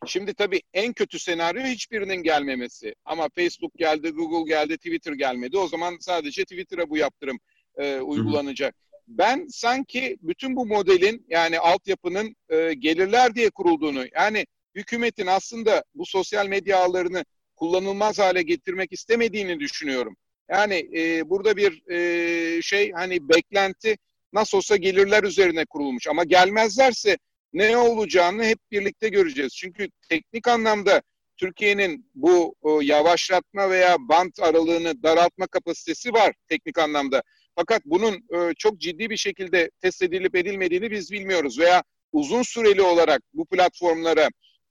Şimdi 0.06 0.34
tabii 0.34 0.62
en 0.74 0.94
kötü 0.94 1.20
senaryo 1.20 1.62
hiçbirinin 1.62 2.24
gelmemesi. 2.24 2.96
Ama 3.06 3.30
Facebook 3.36 3.74
geldi, 3.76 4.10
Google 4.10 4.54
geldi, 4.54 4.78
Twitter 4.78 5.14
gelmedi. 5.14 5.58
O 5.58 5.68
zaman 5.68 5.98
sadece 6.00 6.44
Twitter'a 6.44 6.90
bu 6.90 6.98
yaptırım 6.98 7.40
e, 7.78 8.00
uygulanacak. 8.00 8.76
ben 9.08 9.48
sanki 9.50 10.18
bütün 10.22 10.56
bu 10.56 10.66
modelin 10.66 11.26
yani 11.30 11.60
altyapının 11.60 12.36
e, 12.50 12.74
gelirler 12.74 13.36
diye 13.36 13.50
kurulduğunu 13.50 14.06
yani 14.16 14.46
hükümetin 14.76 15.28
aslında 15.28 15.84
bu 15.96 16.06
sosyal 16.06 16.48
medya 16.48 16.80
ağlarını 16.80 17.26
kullanılmaz 17.58 18.20
hale 18.20 18.41
getirmek 18.41 18.93
istemediğini 18.93 19.60
düşünüyorum. 19.60 20.17
Yani 20.50 20.89
e, 20.96 21.30
burada 21.30 21.58
bir 21.58 21.91
e, 21.91 22.62
şey 22.62 22.91
hani 22.91 23.30
beklenti 23.30 23.98
nasıl 24.34 24.58
olsa 24.58 24.76
gelirler 24.76 25.24
üzerine 25.24 25.65
kurulmuş 25.65 26.08
ama 26.08 26.24
gelmezlerse 26.24 27.17
ne 27.54 27.78
olacağını 27.78 28.43
hep 28.43 28.60
birlikte 28.72 29.10
göreceğiz. 29.10 29.56
Çünkü 29.56 29.88
teknik 30.10 30.48
anlamda 30.48 31.02
Türkiye'nin 31.38 32.10
bu 32.15 32.56
o, 32.62 32.82
yavaşlatma 32.82 33.70
veya 33.70 33.96
bant 34.00 34.39
aralığını 34.39 35.04
daraltma 35.04 35.48
kapasitesi 35.48 36.13
var 36.13 36.34
teknik 36.50 36.78
anlamda. 36.80 37.24
Fakat 37.56 37.82
bunun 37.86 38.13
e, 38.13 38.54
çok 38.58 38.80
ciddi 38.80 39.10
bir 39.10 39.17
şekilde 39.17 39.70
test 39.82 40.02
edilip 40.02 40.36
edilmediğini 40.36 40.91
biz 40.91 41.12
bilmiyoruz 41.12 41.60
veya 41.60 41.84
uzun 42.12 42.43
süreli 42.43 42.82
olarak 42.82 43.22
bu 43.34 43.46
platformlara 43.46 44.30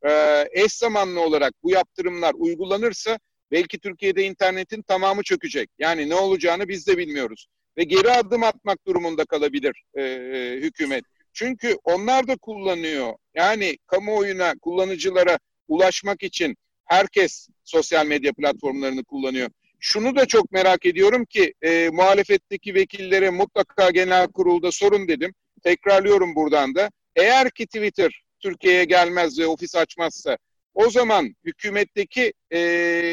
e, 0.09 0.45
eş 0.53 0.73
zamanlı 0.73 1.21
olarak 1.21 1.53
bu 1.63 1.71
yaptırımlar 1.71 2.35
uygulanırsa 2.35 3.19
belki 3.51 3.79
Türkiye'de 3.79 4.25
internetin 4.25 4.83
tamamı 4.83 5.23
çökecek. 5.23 5.71
Yani 5.79 6.09
ne 6.09 6.15
olacağını 6.15 6.69
biz 6.69 6.87
de 6.87 6.99
bilmiyoruz. 6.99 7.47
Ve 7.77 7.85
geri 7.85 8.11
adım 8.11 8.43
atmak 8.43 8.87
durumunda 8.87 9.25
kalabilir 9.25 9.85
e, 9.95 10.03
e, 10.03 10.57
hükümet. 10.57 11.05
Çünkü 11.33 11.77
onlar 11.85 12.29
da 12.29 12.37
kullanıyor. 12.37 13.13
Yani 13.35 13.79
kamuoyuna, 13.87 14.55
kullanıcılara 14.63 15.39
ulaşmak 15.69 16.23
için 16.23 16.57
herkes 16.85 17.49
sosyal 17.65 18.07
medya 18.07 18.33
platformlarını 18.33 19.05
kullanıyor. 19.05 19.51
Şunu 19.81 20.17
da 20.17 20.27
çok 20.27 20.53
merak 20.53 20.87
ediyorum 20.87 21.25
ki 21.25 21.55
e, 21.63 21.89
muhalefetteki 21.93 22.75
vekillere 22.75 23.31
mutlaka 23.31 23.91
genel 23.91 24.27
kurulda 24.29 24.73
sorun 24.73 25.09
dedim. 25.09 25.35
Tekrarlıyorum 25.63 26.35
buradan 26.35 26.75
da. 26.75 26.91
Eğer 27.17 27.51
ki 27.51 27.67
Twitter 27.67 28.23
Türkiye'ye 28.47 28.85
gelmez 28.85 29.39
ve 29.39 29.47
ofis 29.47 29.75
açmazsa 29.75 30.39
o 30.75 30.91
zaman 30.91 31.35
hükümetteki 31.45 32.33
e, 32.53 32.61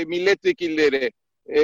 milletvekilleri 0.08 1.12
e, 1.46 1.62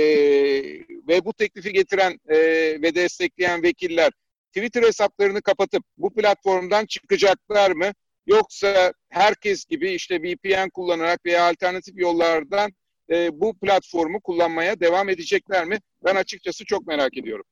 ve 1.07 1.25
bu 1.25 1.33
teklifi 1.33 1.73
getiren 1.73 2.19
e, 2.29 2.37
ve 2.81 2.95
destekleyen 2.95 3.63
vekiller 3.63 4.11
Twitter 4.53 4.83
hesaplarını 4.83 5.41
kapatıp 5.41 5.83
bu 5.97 6.13
platformdan 6.13 6.85
çıkacaklar 6.85 7.71
mı? 7.71 7.91
Yoksa 8.27 8.93
herkes 9.09 9.65
gibi 9.65 9.91
işte 9.91 10.21
VPN 10.21 10.69
kullanarak 10.69 11.25
veya 11.25 11.49
alternatif 11.49 11.93
yollardan 11.97 12.71
e, 13.09 13.39
bu 13.39 13.59
platformu 13.59 14.21
kullanmaya 14.21 14.79
devam 14.79 15.09
edecekler 15.09 15.65
mi? 15.65 15.79
Ben 16.05 16.15
açıkçası 16.15 16.65
çok 16.65 16.87
merak 16.87 17.17
ediyorum. 17.17 17.45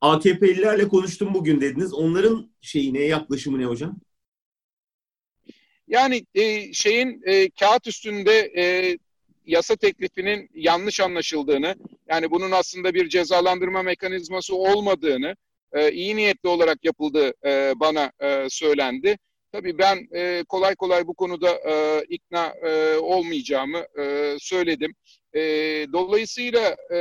AKP'lilerle 0.00 0.88
konuştum 0.88 1.34
bugün 1.34 1.60
dediniz. 1.60 1.94
Onların 1.94 2.50
şeyi 2.60 2.94
ne, 2.94 3.00
yaklaşımı 3.00 3.58
ne 3.58 3.64
hocam? 3.64 4.00
Yani 5.88 6.26
e, 6.34 6.72
şeyin 6.72 7.22
e, 7.26 7.50
kağıt 7.50 7.86
üstünde 7.86 8.52
e, 8.56 8.96
yasa 9.46 9.76
teklifinin 9.76 10.50
yanlış 10.54 11.00
anlaşıldığını, 11.00 11.74
yani 12.08 12.30
bunun 12.30 12.50
aslında 12.50 12.94
bir 12.94 13.08
cezalandırma 13.08 13.82
mekanizması 13.82 14.56
olmadığını, 14.56 15.36
e, 15.72 15.92
iyi 15.92 16.16
niyetli 16.16 16.48
olarak 16.48 16.84
yapıldığı 16.84 17.32
e, 17.44 17.72
bana 17.76 18.12
e, 18.20 18.46
söylendi. 18.48 19.18
Tabii 19.52 19.78
ben 19.78 20.08
e, 20.14 20.44
kolay 20.48 20.74
kolay 20.74 21.06
bu 21.06 21.14
konuda 21.14 21.50
e, 21.50 22.04
ikna 22.08 22.54
e, 22.66 22.96
olmayacağımı 22.96 23.86
e, 24.00 24.36
söyledim. 24.38 24.94
E, 25.34 25.40
dolayısıyla 25.92 26.76
e, 26.94 26.98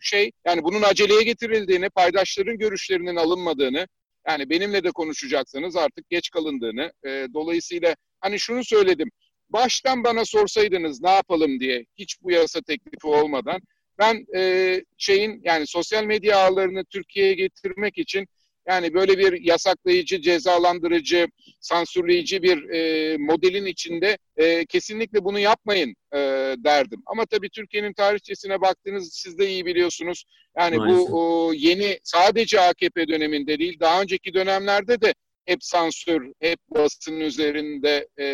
şey 0.00 0.32
yani 0.46 0.64
bunun 0.64 0.82
aceleye 0.82 1.22
getirildiğini, 1.22 1.90
paydaşların 1.90 2.58
görüşlerinin 2.58 3.16
alınmadığını, 3.16 3.86
yani 4.28 4.50
benimle 4.50 4.84
de 4.84 4.90
konuşacaksanız 4.90 5.76
artık 5.76 6.10
geç 6.10 6.30
kalındığını, 6.30 6.92
e, 7.06 7.26
dolayısıyla 7.34 7.96
hani 8.20 8.40
şunu 8.40 8.64
söyledim. 8.64 9.10
Baştan 9.50 10.04
bana 10.04 10.24
sorsaydınız 10.24 11.00
ne 11.02 11.10
yapalım 11.10 11.60
diye 11.60 11.84
hiç 11.96 12.22
bu 12.22 12.30
yasa 12.30 12.60
teklifi 12.60 13.06
olmadan 13.06 13.60
ben 13.98 14.26
e, 14.36 14.82
şeyin 14.98 15.40
yani 15.44 15.66
sosyal 15.66 16.04
medya 16.04 16.38
ağlarını 16.38 16.84
Türkiye'ye 16.84 17.34
getirmek 17.34 17.98
için 17.98 18.26
yani 18.68 18.94
böyle 18.94 19.18
bir 19.18 19.40
yasaklayıcı, 19.40 20.20
cezalandırıcı, 20.20 21.26
sansürleyici 21.60 22.42
bir 22.42 22.68
e, 22.70 23.16
modelin 23.16 23.66
içinde 23.66 24.18
e, 24.36 24.66
kesinlikle 24.66 25.24
bunu 25.24 25.38
yapmayın 25.38 25.94
e, 26.12 26.18
derdim. 26.64 27.02
Ama 27.06 27.26
tabii 27.26 27.50
Türkiye'nin 27.50 27.92
tarihçesine 27.92 28.60
baktığınız 28.60 29.10
siz 29.12 29.38
de 29.38 29.48
iyi 29.48 29.66
biliyorsunuz. 29.66 30.24
Yani 30.58 30.76
Maalesef. 30.76 31.10
bu 31.10 31.46
o, 31.46 31.52
yeni 31.52 31.98
sadece 32.02 32.60
AKP 32.60 33.08
döneminde 33.08 33.58
değil, 33.58 33.80
daha 33.80 34.02
önceki 34.02 34.34
dönemlerde 34.34 35.00
de 35.00 35.14
hep 35.46 35.64
sansür, 35.64 36.32
hep 36.40 36.58
basın 36.70 37.20
üzerinde, 37.20 38.08
e, 38.16 38.24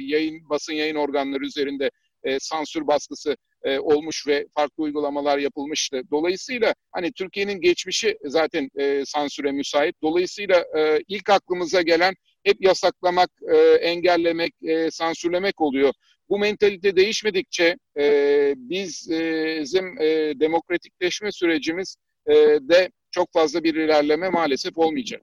yayın 0.00 0.48
basın 0.50 0.72
yayın 0.72 0.94
organları 0.94 1.44
üzerinde 1.44 1.90
e, 2.24 2.38
sansür 2.40 2.86
baskısı 2.86 3.36
e, 3.64 3.78
olmuş 3.78 4.26
ve 4.26 4.46
farklı 4.54 4.82
uygulamalar 4.82 5.38
yapılmıştı. 5.38 6.02
Dolayısıyla 6.10 6.74
hani 6.92 7.12
Türkiye'nin 7.12 7.60
geçmişi 7.60 8.18
zaten 8.24 8.70
e, 8.78 9.02
sansüre 9.06 9.52
müsait. 9.52 9.94
Dolayısıyla 10.02 10.64
e, 10.78 10.98
ilk 11.08 11.30
aklımıza 11.30 11.82
gelen 11.82 12.14
hep 12.44 12.56
yasaklamak, 12.60 13.30
e, 13.52 13.56
engellemek, 13.74 14.54
e, 14.62 14.90
sansürlemek 14.90 15.60
oluyor. 15.60 15.92
Bu 16.28 16.38
mentalite 16.38 16.96
değişmedikçe 16.96 17.76
e, 17.98 18.54
biz, 18.56 19.10
e, 19.10 19.58
bizim 19.60 20.00
e, 20.00 20.40
demokratikleşme 20.40 21.32
sürecimiz 21.32 21.96
e, 22.26 22.34
de 22.60 22.90
çok 23.10 23.32
fazla 23.32 23.64
bir 23.64 23.74
ilerleme 23.74 24.28
maalesef 24.28 24.78
olmayacak. 24.78 25.22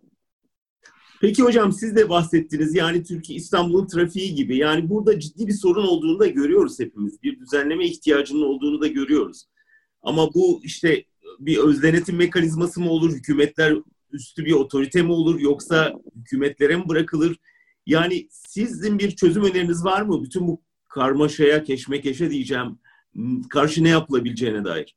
Peki 1.21 1.43
hocam 1.43 1.71
siz 1.71 1.95
de 1.95 2.09
bahsettiniz 2.09 2.75
yani 2.75 3.03
Türkiye 3.03 3.39
İstanbul'un 3.39 3.87
trafiği 3.87 4.35
gibi 4.35 4.57
yani 4.57 4.89
burada 4.89 5.19
ciddi 5.19 5.47
bir 5.47 5.53
sorun 5.53 5.87
olduğunu 5.87 6.19
da 6.19 6.27
görüyoruz 6.27 6.79
hepimiz. 6.79 7.23
Bir 7.23 7.39
düzenleme 7.39 7.85
ihtiyacının 7.85 8.41
olduğunu 8.41 8.81
da 8.81 8.87
görüyoruz. 8.87 9.45
Ama 10.01 10.33
bu 10.33 10.61
işte 10.63 11.03
bir 11.39 11.57
özdenetim 11.57 12.15
mekanizması 12.15 12.81
mı 12.81 12.89
olur, 12.89 13.13
hükümetler 13.13 13.75
üstü 14.11 14.45
bir 14.45 14.51
otorite 14.51 15.01
mi 15.01 15.11
olur 15.11 15.39
yoksa 15.39 15.93
hükümetlere 16.15 16.75
mi 16.75 16.89
bırakılır? 16.89 17.37
Yani 17.85 18.27
sizin 18.31 18.99
bir 18.99 19.15
çözüm 19.15 19.43
öneriniz 19.43 19.83
var 19.83 20.01
mı? 20.01 20.23
Bütün 20.23 20.47
bu 20.47 20.61
karmaşaya, 20.87 21.63
keşmekeşe 21.63 22.31
diyeceğim 22.31 22.79
karşı 23.49 23.83
ne 23.83 23.89
yapılabileceğine 23.89 24.65
dair. 24.65 24.95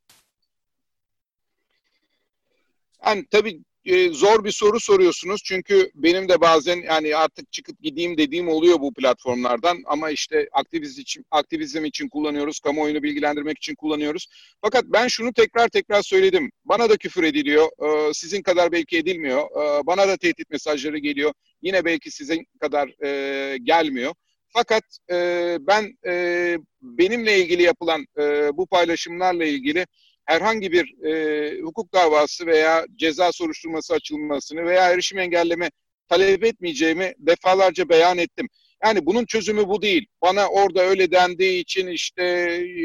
Yani 3.07 3.27
tabii 3.31 3.63
e, 3.91 4.13
zor 4.13 4.45
bir 4.45 4.53
soru 4.53 4.81
soruyorsunuz. 4.81 5.43
Çünkü 5.45 5.91
benim 5.95 6.29
de 6.29 6.41
bazen 6.41 6.77
yani 6.77 7.17
artık 7.17 7.53
çıkıp 7.53 7.81
gideyim 7.83 8.19
dediğim 8.19 8.49
oluyor 8.49 8.81
bu 8.81 8.95
platformlardan. 8.95 9.83
Ama 9.87 10.11
işte 10.11 10.49
aktivizm 10.53 11.01
için, 11.01 11.25
aktivizm 11.31 11.85
için 11.85 12.09
kullanıyoruz, 12.09 12.61
kamuoyunu 12.61 13.03
bilgilendirmek 13.03 13.59
için 13.59 13.75
kullanıyoruz. 13.75 14.27
Fakat 14.63 14.85
ben 14.85 15.09
şunu 15.09 15.33
tekrar 15.33 15.69
tekrar 15.69 16.03
söyledim. 16.03 16.51
Bana 16.65 16.91
da 16.91 16.97
küfür 16.97 17.25
ediliyor. 17.25 17.69
E, 18.09 18.15
sizin 18.15 18.43
kadar 18.43 18.73
belki 18.73 18.99
edilmiyor. 18.99 19.43
E, 19.43 19.87
bana 19.87 20.09
da 20.09 20.17
tehdit 20.17 20.51
mesajları 20.51 20.99
geliyor. 20.99 21.33
Yine 21.63 21.85
belki 21.85 22.11
sizin 22.11 22.47
kadar 22.61 23.05
e, 23.05 23.59
gelmiyor. 23.59 24.15
Fakat 24.53 24.83
e, 25.11 25.59
ben 25.61 25.99
e, 26.07 26.57
benimle 26.83 27.39
ilgili 27.39 27.63
yapılan 27.63 28.07
e, 28.19 28.23
bu 28.57 28.67
paylaşımlarla 28.67 29.45
ilgili 29.45 29.87
herhangi 30.31 30.73
bir 30.73 31.05
e, 31.05 31.61
hukuk 31.61 31.93
davası 31.93 32.47
veya 32.47 32.87
ceza 32.97 33.33
soruşturması 33.33 33.95
açılmasını 33.95 34.65
veya 34.65 34.91
erişim 34.91 35.19
engelleme 35.19 35.71
talep 36.09 36.45
etmeyeceğimi 36.45 37.15
defalarca 37.19 37.89
beyan 37.89 38.19
ettim. 38.19 38.49
Yani 38.85 39.07
bunun 39.07 39.25
çözümü 39.25 39.69
bu 39.69 39.83
değil. 39.83 40.07
Bana 40.23 40.49
orada 40.49 40.83
öyle 40.83 41.11
dendiği 41.11 41.61
için 41.61 41.87
işte 41.87 42.23
e, 42.23 42.85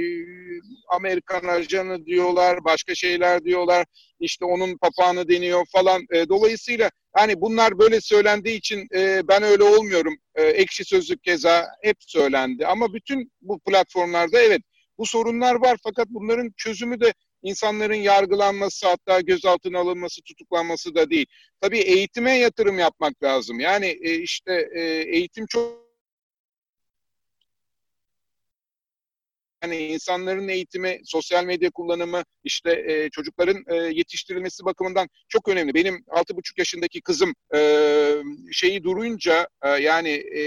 Amerikan 0.90 1.48
ajanı 1.48 2.06
diyorlar, 2.06 2.64
başka 2.64 2.96
şeyler 2.96 3.44
diyorlar. 3.44 3.86
İşte 4.20 4.46
onun 4.46 4.78
papağanı 4.78 5.28
deniyor 5.28 5.66
falan. 5.72 6.06
E, 6.12 6.30
dolayısıyla 6.30 6.92
yani 7.18 7.42
bunlar 7.42 7.80
böyle 7.80 8.02
söylendiği 8.02 8.58
için 8.58 8.88
e, 8.96 9.28
ben 9.28 9.44
öyle 9.44 9.64
olmuyorum. 9.64 10.18
E, 10.36 10.44
ekşi 10.44 10.86
sözlük 10.86 11.24
keza 11.24 11.68
hep 11.82 11.98
söylendi. 12.00 12.68
Ama 12.68 12.94
bütün 12.94 13.32
bu 13.42 13.60
platformlarda 13.60 14.42
evet 14.42 14.62
bu 14.98 15.06
sorunlar 15.06 15.56
var 15.56 15.78
fakat 15.84 16.08
bunların 16.10 16.54
çözümü 16.58 17.00
de 17.00 17.14
insanların 17.46 17.96
yargılanması 17.96 18.88
hatta 18.88 19.22
gözaltına 19.22 19.80
alınması, 19.80 20.22
tutuklanması 20.22 20.96
da 20.96 21.10
değil. 21.10 21.26
Tabii 21.62 21.80
eğitime 21.80 22.38
yatırım 22.38 22.80
yapmak 22.80 23.24
lazım. 23.24 23.60
Yani 23.60 23.88
e, 23.88 24.16
işte 24.16 24.70
e, 24.76 24.82
eğitim 25.18 25.46
çok 25.46 25.86
yani 29.64 29.78
insanların 29.78 30.48
eğitimi, 30.48 31.00
sosyal 31.04 31.46
medya 31.46 31.70
kullanımı, 31.72 32.24
işte 32.44 32.72
e, 32.88 33.10
çocukların 33.10 33.64
e, 33.68 33.76
yetiştirilmesi 33.76 34.66
bakımından 34.66 35.10
çok 35.30 35.48
önemli. 35.48 35.74
Benim 35.74 35.96
6,5 35.96 36.54
yaşındaki 36.58 37.02
kızım 37.02 37.34
e, 37.56 37.60
şeyi 38.52 38.84
durunca 38.84 39.48
e, 39.64 39.70
yani 39.70 40.10
e, 40.10 40.42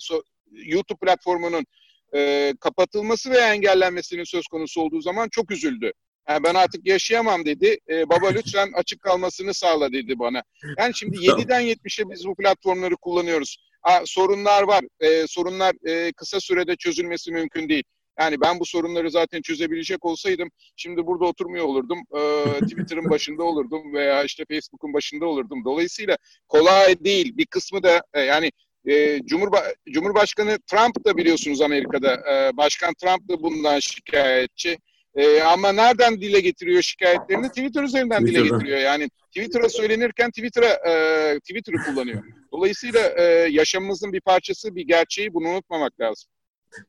so, 0.00 0.22
YouTube 0.52 0.98
platformunun 0.98 1.66
e, 2.14 2.52
kapatılması 2.60 3.30
veya 3.30 3.54
engellenmesinin 3.54 4.24
söz 4.24 4.46
konusu 4.46 4.80
olduğu 4.80 5.00
zaman 5.00 5.28
çok 5.28 5.50
üzüldü. 5.50 5.92
Yani 6.28 6.44
ben 6.44 6.54
artık 6.54 6.86
yaşayamam 6.86 7.44
dedi. 7.44 7.78
E, 7.90 8.08
baba 8.08 8.28
lütfen 8.28 8.72
açık 8.74 9.00
kalmasını 9.00 9.54
sağla 9.54 9.92
dedi 9.92 10.18
bana. 10.18 10.42
Yani 10.78 10.94
şimdi 10.94 11.16
7'den 11.16 11.62
70'e 11.62 12.10
biz 12.10 12.26
bu 12.26 12.36
platformları 12.36 12.96
kullanıyoruz. 12.96 13.56
Ha, 13.82 14.02
sorunlar 14.04 14.62
var. 14.62 14.84
E, 15.00 15.26
sorunlar 15.26 15.74
e, 15.88 16.12
kısa 16.12 16.40
sürede 16.40 16.76
çözülmesi 16.76 17.32
mümkün 17.32 17.68
değil. 17.68 17.84
Yani 18.20 18.40
ben 18.40 18.60
bu 18.60 18.66
sorunları 18.66 19.10
zaten 19.10 19.42
çözebilecek 19.42 20.04
olsaydım 20.04 20.48
şimdi 20.76 21.06
burada 21.06 21.24
oturmuyor 21.24 21.64
olurdum. 21.64 21.98
E, 22.16 22.20
Twitter'ın 22.66 23.10
başında 23.10 23.42
olurdum 23.42 23.94
veya 23.94 24.24
işte 24.24 24.44
Facebook'un 24.48 24.94
başında 24.94 25.26
olurdum. 25.26 25.64
Dolayısıyla 25.64 26.16
kolay 26.48 27.04
değil. 27.04 27.36
Bir 27.36 27.46
kısmı 27.46 27.82
da 27.82 28.02
e, 28.14 28.20
yani 28.20 28.52
e, 28.88 29.22
Cumhurba 29.26 29.62
Cumhurbaşkanı 29.90 30.58
Trump 30.70 31.04
da 31.04 31.16
biliyorsunuz 31.16 31.60
Amerika'da. 31.60 32.14
E, 32.14 32.56
Başkan 32.56 32.94
Trump 32.94 33.28
da 33.28 33.42
bundan 33.42 33.78
şikayetçi. 33.80 34.78
E, 35.14 35.40
ama 35.40 35.72
nereden 35.72 36.20
dile 36.20 36.40
getiriyor 36.40 36.82
şikayetlerini? 36.82 37.48
Twitter 37.48 37.82
üzerinden 37.82 38.26
dile 38.26 38.42
getiriyor. 38.42 38.78
Yani 38.78 39.08
Twitter'a 39.36 39.68
söylenirken 39.68 40.30
Twitter'a 40.30 40.90
e, 40.90 41.38
Twitter'ı 41.38 41.76
kullanıyor. 41.76 42.22
Dolayısıyla 42.52 43.00
e, 43.18 43.22
yaşamımızın 43.50 44.12
bir 44.12 44.20
parçası, 44.20 44.74
bir 44.74 44.82
gerçeği 44.82 45.34
bunu 45.34 45.48
unutmamak 45.48 46.00
lazım. 46.00 46.30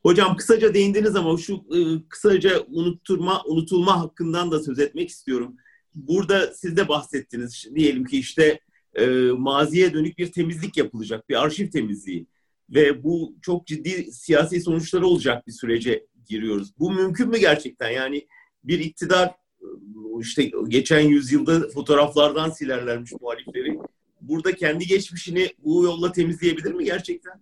Hocam 0.01 0.38
kısaca 0.38 0.73
değindiniz 0.73 1.15
ama 1.15 1.38
şu 1.38 1.53
e, 1.53 1.77
kısaca 2.09 2.59
unutturma, 2.67 3.43
unutulma 3.45 4.01
hakkından 4.01 4.51
da 4.51 4.63
söz 4.63 4.79
etmek 4.79 5.09
istiyorum. 5.09 5.55
Burada 5.95 6.53
siz 6.53 6.77
de 6.77 6.88
bahsettiniz. 6.88 7.65
Diyelim 7.75 8.05
ki 8.05 8.19
işte 8.19 8.59
e, 8.95 9.05
maziye 9.38 9.93
dönük 9.93 10.17
bir 10.17 10.31
temizlik 10.31 10.77
yapılacak, 10.77 11.29
bir 11.29 11.43
arşiv 11.43 11.69
temizliği. 11.69 12.27
Ve 12.69 13.03
bu 13.03 13.36
çok 13.41 13.67
ciddi 13.67 14.12
siyasi 14.12 14.62
sonuçları 14.62 15.07
olacak 15.07 15.47
bir 15.47 15.51
sürece 15.51 16.05
giriyoruz. 16.27 16.79
Bu 16.79 16.91
mümkün 16.91 17.29
mü 17.29 17.38
gerçekten? 17.38 17.89
Yani 17.89 18.27
bir 18.63 18.79
iktidar 18.79 19.31
işte 20.19 20.51
geçen 20.67 20.99
yüzyılda 20.99 21.69
fotoğraflardan 21.69 22.49
silerlermiş 22.49 23.12
muhalifleri. 23.21 23.79
Burada 24.21 24.55
kendi 24.55 24.88
geçmişini 24.88 25.49
bu 25.57 25.83
yolla 25.83 26.12
temizleyebilir 26.12 26.73
mi 26.73 26.86
gerçekten? 26.86 27.41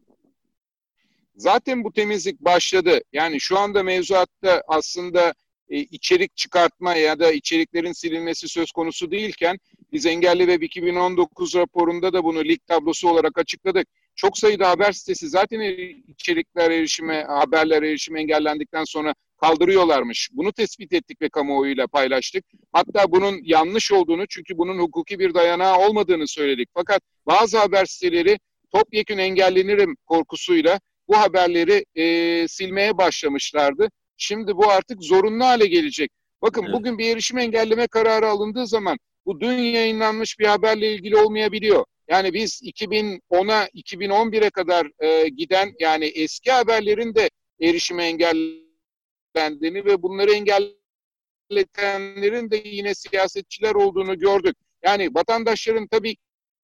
Zaten 1.36 1.84
bu 1.84 1.94
temizlik 1.94 2.40
başladı. 2.40 3.00
Yani 3.14 3.40
şu 3.40 3.60
anda 3.60 3.84
mevzuatta 3.84 4.64
aslında 4.68 5.34
e, 5.70 5.78
içerik 5.80 6.36
çıkartma 6.38 6.96
ya 6.96 7.20
da 7.20 7.32
içeriklerin 7.32 7.94
silinmesi 7.94 8.48
söz 8.48 8.72
konusu 8.72 9.12
değilken 9.12 9.58
biz 9.92 10.06
Engelli 10.06 10.40
Web 10.40 10.62
2019 10.62 11.56
raporunda 11.56 12.14
da 12.14 12.24
bunu 12.24 12.44
lig 12.44 12.60
tablosu 12.68 13.10
olarak 13.10 13.38
açıkladık. 13.38 13.88
Çok 14.16 14.38
sayıda 14.38 14.70
haber 14.70 14.92
sitesi 14.92 15.30
zaten 15.30 15.60
içerikler 16.08 16.72
erişime, 16.72 17.24
haberler 17.24 17.84
erişime 17.84 18.22
engellendikten 18.22 18.84
sonra 18.84 19.14
kaldırıyorlarmış. 19.42 20.30
Bunu 20.34 20.52
tespit 20.54 20.94
ettik 20.94 21.22
ve 21.22 21.30
kamuoyuyla 21.30 21.88
paylaştık. 21.88 22.46
Hatta 22.72 23.12
bunun 23.12 23.40
yanlış 23.44 23.92
olduğunu 23.92 24.28
çünkü 24.30 24.58
bunun 24.58 24.80
hukuki 24.80 25.20
bir 25.20 25.34
dayanağı 25.34 25.78
olmadığını 25.78 26.28
söyledik. 26.28 26.70
Fakat 26.74 27.02
bazı 27.26 27.58
haber 27.58 27.86
siteleri 27.86 28.38
topyekün 28.72 29.18
engellenirim 29.18 29.96
korkusuyla 30.06 30.80
bu 31.08 31.18
haberleri 31.18 31.86
e, 31.96 32.48
silmeye 32.48 32.98
başlamışlardı. 32.98 33.90
Şimdi 34.18 34.58
bu 34.58 34.70
artık 34.70 35.04
zorunlu 35.04 35.44
hale 35.46 35.66
gelecek. 35.66 36.12
Bakın 36.42 36.64
evet. 36.64 36.74
bugün 36.74 36.98
bir 36.98 37.10
erişim 37.10 37.38
engelleme 37.38 37.88
kararı 37.88 38.28
alındığı 38.28 38.68
zaman 38.68 38.98
bu 39.26 39.42
dün 39.42 39.58
yayınlanmış 39.58 40.40
bir 40.40 40.46
haberle 40.46 40.94
ilgili 40.94 41.18
olmayabiliyor. 41.18 41.86
Yani 42.10 42.34
biz 42.34 42.62
2010'a 42.64 43.66
2011'e 43.66 44.50
kadar 44.50 44.88
e, 45.00 45.30
giden 45.30 45.74
yani 45.80 46.06
eski 46.06 46.52
haberlerin 46.52 47.16
de 47.16 47.30
erişime 47.62 48.06
engellendiğini 48.06 49.86
ve 49.86 50.02
bunları 50.02 50.32
engelletenlerin 50.32 52.52
de 52.52 52.62
yine 52.66 52.96
siyasetçiler 52.96 53.76
olduğunu 53.76 54.20
gördük. 54.20 54.56
Yani 54.84 55.16
vatandaşların 55.16 55.88
tabii 55.88 56.16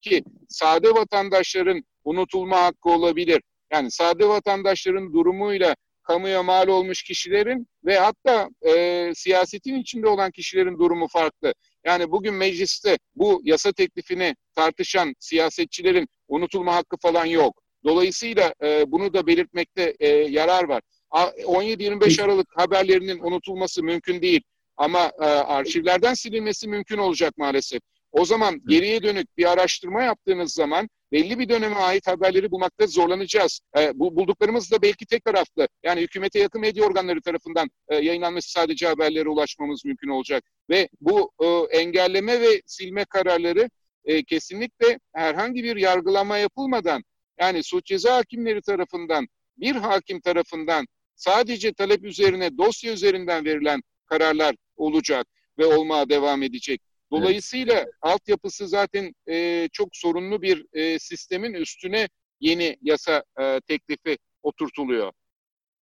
ki 0.01 0.23
sade 0.49 0.89
vatandaşların 0.89 1.83
unutulma 2.03 2.61
hakkı 2.61 2.89
olabilir. 2.89 3.41
Yani 3.71 3.91
sade 3.91 4.27
vatandaşların 4.27 5.13
durumuyla 5.13 5.75
kamuya 6.03 6.43
mal 6.43 6.67
olmuş 6.67 7.03
kişilerin 7.03 7.67
ve 7.85 7.99
hatta 7.99 8.49
e, 8.67 9.11
siyasetin 9.15 9.75
içinde 9.75 10.07
olan 10.07 10.31
kişilerin 10.31 10.79
durumu 10.79 11.07
farklı. 11.07 11.53
Yani 11.87 12.11
bugün 12.11 12.33
mecliste 12.33 12.97
bu 13.15 13.41
yasa 13.43 13.71
teklifini 13.71 14.35
tartışan 14.55 15.15
siyasetçilerin 15.19 16.07
unutulma 16.27 16.75
hakkı 16.75 16.97
falan 16.97 17.25
yok. 17.25 17.61
Dolayısıyla 17.83 18.53
e, 18.63 18.91
bunu 18.91 19.13
da 19.13 19.27
belirtmekte 19.27 19.95
e, 19.99 20.07
yarar 20.07 20.63
var. 20.63 20.81
17-25 21.11 22.23
Aralık 22.23 22.47
haberlerinin 22.55 23.19
unutulması 23.19 23.83
mümkün 23.83 24.21
değil. 24.21 24.41
Ama 24.77 25.11
e, 25.19 25.25
arşivlerden 25.25 26.13
silinmesi 26.13 26.67
mümkün 26.67 26.97
olacak 26.97 27.37
maalesef. 27.37 27.79
O 28.11 28.25
zaman 28.25 28.61
geriye 28.67 29.03
dönük 29.03 29.37
bir 29.37 29.51
araştırma 29.51 30.03
yaptığınız 30.03 30.53
zaman 30.53 30.89
belli 31.11 31.39
bir 31.39 31.49
döneme 31.49 31.75
ait 31.75 32.07
haberleri 32.07 32.51
bulmakta 32.51 32.87
zorlanacağız. 32.87 33.59
E, 33.77 33.99
bu 33.99 34.15
bulduklarımız 34.15 34.71
da 34.71 34.81
belki 34.81 35.05
tek 35.05 35.25
taraflı. 35.25 35.67
Yani 35.83 36.01
hükümete 36.01 36.39
yakın 36.39 36.61
medya 36.61 36.85
organları 36.85 37.21
tarafından 37.21 37.69
e, 37.89 37.95
yayınlanması 37.95 38.51
sadece 38.51 38.87
haberlere 38.87 39.29
ulaşmamız 39.29 39.85
mümkün 39.85 40.09
olacak. 40.09 40.43
Ve 40.69 40.89
bu 41.01 41.31
e, 41.43 41.77
engelleme 41.79 42.41
ve 42.41 42.61
silme 42.65 43.05
kararları 43.05 43.69
e, 44.05 44.23
kesinlikle 44.23 44.99
herhangi 45.13 45.63
bir 45.63 45.75
yargılama 45.75 46.37
yapılmadan 46.37 47.03
yani 47.39 47.63
suç 47.63 47.85
ceza 47.85 48.15
hakimleri 48.15 48.61
tarafından 48.61 49.27
bir 49.57 49.75
hakim 49.75 50.21
tarafından 50.21 50.85
sadece 51.15 51.73
talep 51.73 52.03
üzerine 52.03 52.57
dosya 52.57 52.93
üzerinden 52.93 53.45
verilen 53.45 53.81
kararlar 54.05 54.55
olacak 54.75 55.27
ve 55.57 55.65
olmaya 55.65 56.09
devam 56.09 56.43
edecek. 56.43 56.81
Dolayısıyla 57.11 57.73
evet. 57.73 57.87
altyapısı 58.01 58.67
zaten 58.67 59.13
e, 59.29 59.67
çok 59.73 59.89
sorunlu 59.91 60.41
bir 60.41 60.65
e, 60.73 60.99
sistemin 60.99 61.53
üstüne 61.53 62.09
yeni 62.39 62.77
yasa 62.81 63.23
e, 63.41 63.59
teklifi 63.67 64.17
oturtuluyor. 64.43 65.11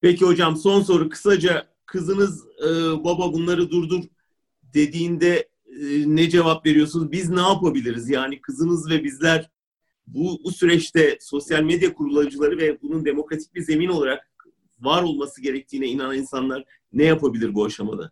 Peki 0.01 0.25
hocam 0.25 0.57
son 0.57 0.83
soru 0.83 1.09
kısaca 1.09 1.75
kızınız 1.87 2.47
e, 2.47 2.69
baba 3.05 3.33
bunları 3.33 3.71
durdur 3.71 4.05
dediğinde 4.75 5.49
e, 5.67 5.77
ne 6.07 6.31
cevap 6.31 6.67
veriyorsunuz? 6.67 7.13
Biz 7.13 7.31
ne 7.31 7.41
yapabiliriz? 7.41 8.11
Yani 8.11 8.41
kızınız 8.41 8.91
ve 8.91 9.05
bizler 9.05 9.51
bu, 10.07 10.41
bu 10.45 10.53
süreçte 10.53 11.19
sosyal 11.21 11.63
medya 11.63 11.95
kullanıcıları 11.95 12.59
ve 12.59 12.83
bunun 12.83 13.05
demokratik 13.05 13.55
bir 13.55 13.63
zemin 13.63 13.89
olarak 13.89 14.29
var 14.81 15.03
olması 15.03 15.43
gerektiğine 15.43 15.87
inanan 15.87 16.19
insanlar 16.19 16.65
ne 16.93 17.05
yapabilir 17.05 17.55
bu 17.55 17.65
aşamada? 17.65 18.11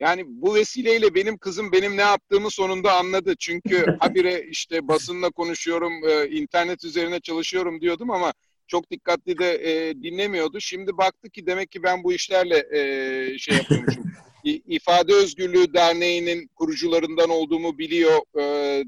Yani 0.00 0.24
bu 0.26 0.54
vesileyle 0.54 1.14
benim 1.14 1.38
kızım 1.38 1.72
benim 1.72 1.96
ne 1.96 2.00
yaptığımı 2.00 2.50
sonunda 2.50 2.92
anladı. 2.92 3.34
Çünkü 3.38 3.86
habire 4.00 4.46
işte 4.50 4.88
basınla 4.88 5.30
konuşuyorum, 5.30 5.92
e, 6.08 6.28
internet 6.28 6.84
üzerine 6.84 7.20
çalışıyorum 7.20 7.80
diyordum 7.80 8.10
ama 8.10 8.32
çok 8.70 8.90
dikkatli 8.90 9.38
de 9.38 9.54
e, 9.54 9.94
dinlemiyordu. 10.02 10.60
Şimdi 10.60 10.96
baktı 10.98 11.30
ki 11.30 11.46
demek 11.46 11.70
ki 11.70 11.82
ben 11.82 12.04
bu 12.04 12.12
işlerle 12.12 12.66
e, 12.72 13.38
şey 13.38 13.56
yapıyormuşum. 13.56 14.04
İfade 14.44 15.14
Özgürlüğü 15.14 15.74
Derneği'nin 15.74 16.46
kurucularından 16.46 17.30
olduğumu 17.30 17.78
biliyor. 17.78 18.20
E, 18.38 18.42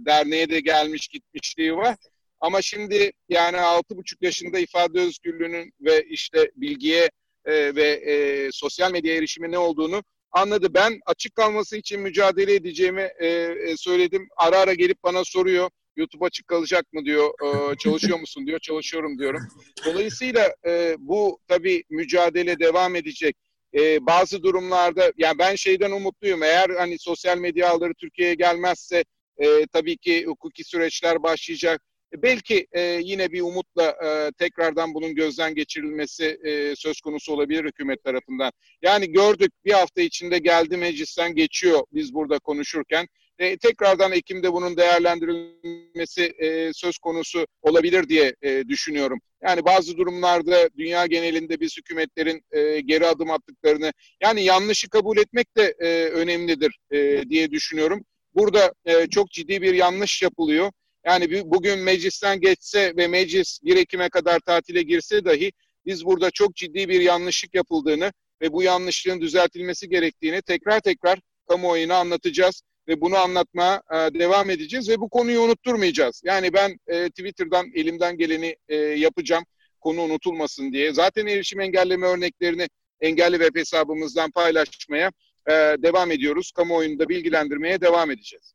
derneğe 0.06 0.50
de 0.50 0.60
gelmiş 0.60 1.08
gitmişliği 1.08 1.76
var. 1.76 1.96
Ama 2.40 2.62
şimdi 2.62 3.12
yani 3.28 3.60
altı 3.60 3.96
buçuk 3.96 4.22
yaşında 4.22 4.58
ifade 4.58 5.00
özgürlüğünün 5.00 5.72
ve 5.80 6.04
işte 6.08 6.50
bilgiye 6.56 7.10
e, 7.44 7.74
ve 7.74 7.88
e, 7.88 8.48
sosyal 8.52 8.92
medya 8.92 9.14
erişimi 9.14 9.50
ne 9.50 9.58
olduğunu 9.58 10.02
anladı. 10.32 10.74
Ben 10.74 11.00
açık 11.06 11.34
kalması 11.34 11.76
için 11.76 12.00
mücadele 12.00 12.54
edeceğimi 12.54 13.08
e, 13.18 13.26
e, 13.26 13.76
söyledim. 13.76 14.28
Ara 14.36 14.58
ara 14.58 14.74
gelip 14.74 15.02
bana 15.04 15.24
soruyor. 15.24 15.70
YouTube 15.96 16.24
açık 16.24 16.48
kalacak 16.48 16.92
mı 16.92 17.04
diyor. 17.04 17.30
E, 17.44 17.76
çalışıyor 17.76 18.18
musun 18.18 18.46
diyor. 18.46 18.58
Çalışıyorum 18.58 19.18
diyorum. 19.18 19.40
Dolayısıyla 19.86 20.54
e, 20.66 20.94
bu 20.98 21.38
tabii 21.48 21.84
mücadele 21.90 22.58
devam 22.58 22.96
edecek. 22.96 23.36
E, 23.74 24.06
bazı 24.06 24.42
durumlarda 24.42 25.12
yani 25.16 25.38
ben 25.38 25.54
şeyden 25.54 25.90
umutluyum. 25.90 26.42
Eğer 26.42 26.70
hani 26.70 26.98
sosyal 26.98 27.38
medya 27.38 27.70
ağları 27.70 27.94
Türkiye'ye 27.94 28.34
gelmezse 28.34 29.04
e, 29.38 29.66
tabii 29.66 29.96
ki 29.96 30.24
hukuki 30.26 30.64
süreçler 30.64 31.22
başlayacak. 31.22 31.82
E, 32.14 32.22
belki 32.22 32.66
e, 32.72 32.80
yine 32.80 33.32
bir 33.32 33.40
umutla 33.40 33.96
e, 34.04 34.32
tekrardan 34.38 34.94
bunun 34.94 35.14
gözden 35.14 35.54
geçirilmesi 35.54 36.24
e, 36.44 36.76
söz 36.76 37.00
konusu 37.00 37.32
olabilir 37.32 37.64
hükümet 37.64 38.04
tarafından. 38.04 38.52
Yani 38.82 39.12
gördük 39.12 39.52
bir 39.64 39.72
hafta 39.72 40.02
içinde 40.02 40.38
geldi 40.38 40.76
meclisten 40.76 41.34
geçiyor 41.34 41.80
biz 41.92 42.14
burada 42.14 42.38
konuşurken. 42.38 43.06
E, 43.42 43.56
tekrardan 43.56 44.12
Ekim'de 44.12 44.52
bunun 44.52 44.76
değerlendirilmesi 44.76 46.22
e, 46.22 46.72
söz 46.72 46.98
konusu 46.98 47.46
olabilir 47.62 48.08
diye 48.08 48.34
e, 48.42 48.68
düşünüyorum. 48.68 49.20
Yani 49.42 49.64
bazı 49.64 49.96
durumlarda 49.96 50.68
dünya 50.78 51.06
genelinde 51.06 51.60
biz 51.60 51.76
hükümetlerin 51.78 52.42
e, 52.52 52.80
geri 52.80 53.06
adım 53.06 53.30
attıklarını 53.30 53.92
yani 54.22 54.44
yanlışı 54.44 54.88
kabul 54.90 55.16
etmek 55.16 55.56
de 55.56 55.74
e, 55.78 56.04
önemlidir 56.04 56.78
e, 56.90 57.22
diye 57.30 57.50
düşünüyorum. 57.50 58.04
Burada 58.34 58.74
e, 58.84 59.06
çok 59.06 59.30
ciddi 59.30 59.62
bir 59.62 59.74
yanlış 59.74 60.22
yapılıyor 60.22 60.72
yani 61.06 61.42
bugün 61.44 61.78
meclisten 61.78 62.40
geçse 62.40 62.92
ve 62.96 63.06
meclis 63.06 63.58
1 63.64 63.76
Ekim'e 63.76 64.08
kadar 64.08 64.40
tatile 64.40 64.82
girse 64.82 65.24
dahi 65.24 65.52
biz 65.86 66.04
burada 66.04 66.30
çok 66.30 66.54
ciddi 66.54 66.88
bir 66.88 67.00
yanlışlık 67.00 67.54
yapıldığını 67.54 68.12
ve 68.42 68.52
bu 68.52 68.62
yanlışlığın 68.62 69.20
düzeltilmesi 69.20 69.88
gerektiğini 69.88 70.42
tekrar 70.42 70.80
tekrar 70.80 71.18
kamuoyuna 71.48 71.96
anlatacağız 71.96 72.62
ve 72.88 73.00
bunu 73.00 73.16
anlatmaya 73.16 73.82
e, 73.92 73.96
devam 73.96 74.50
edeceğiz 74.50 74.88
ve 74.88 75.00
bu 75.00 75.08
konuyu 75.08 75.40
unutturmayacağız. 75.40 76.22
Yani 76.24 76.52
ben 76.52 76.78
e, 76.86 77.08
Twitter'dan 77.08 77.66
elimden 77.74 78.18
geleni 78.18 78.56
e, 78.68 78.76
yapacağım 78.76 79.44
konu 79.80 80.00
unutulmasın 80.00 80.72
diye. 80.72 80.92
Zaten 80.92 81.26
erişim 81.26 81.60
engelleme 81.60 82.06
örneklerini 82.06 82.68
engelli 83.00 83.38
web 83.38 83.56
hesabımızdan 83.56 84.30
paylaşmaya 84.30 85.12
e, 85.46 85.52
devam 85.82 86.10
ediyoruz. 86.10 86.52
Kamuoyunu 86.52 86.98
da 86.98 87.08
bilgilendirmeye 87.08 87.80
devam 87.80 88.10
edeceğiz. 88.10 88.54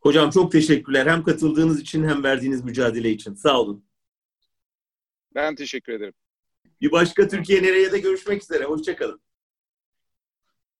Hocam 0.00 0.30
çok 0.30 0.52
teşekkürler. 0.52 1.06
Hem 1.06 1.22
katıldığınız 1.24 1.80
için 1.80 2.04
hem 2.08 2.24
verdiğiniz 2.24 2.64
mücadele 2.64 3.10
için. 3.10 3.34
Sağ 3.34 3.60
olun. 3.60 3.84
Ben 5.34 5.54
teşekkür 5.54 5.92
ederim. 5.92 6.14
Bir 6.80 6.92
başka 6.92 7.28
Türkiye 7.28 7.62
Nereye 7.62 7.92
de 7.92 7.98
görüşmek 7.98 8.42
üzere. 8.42 8.64
Hoşçakalın. 8.64 9.20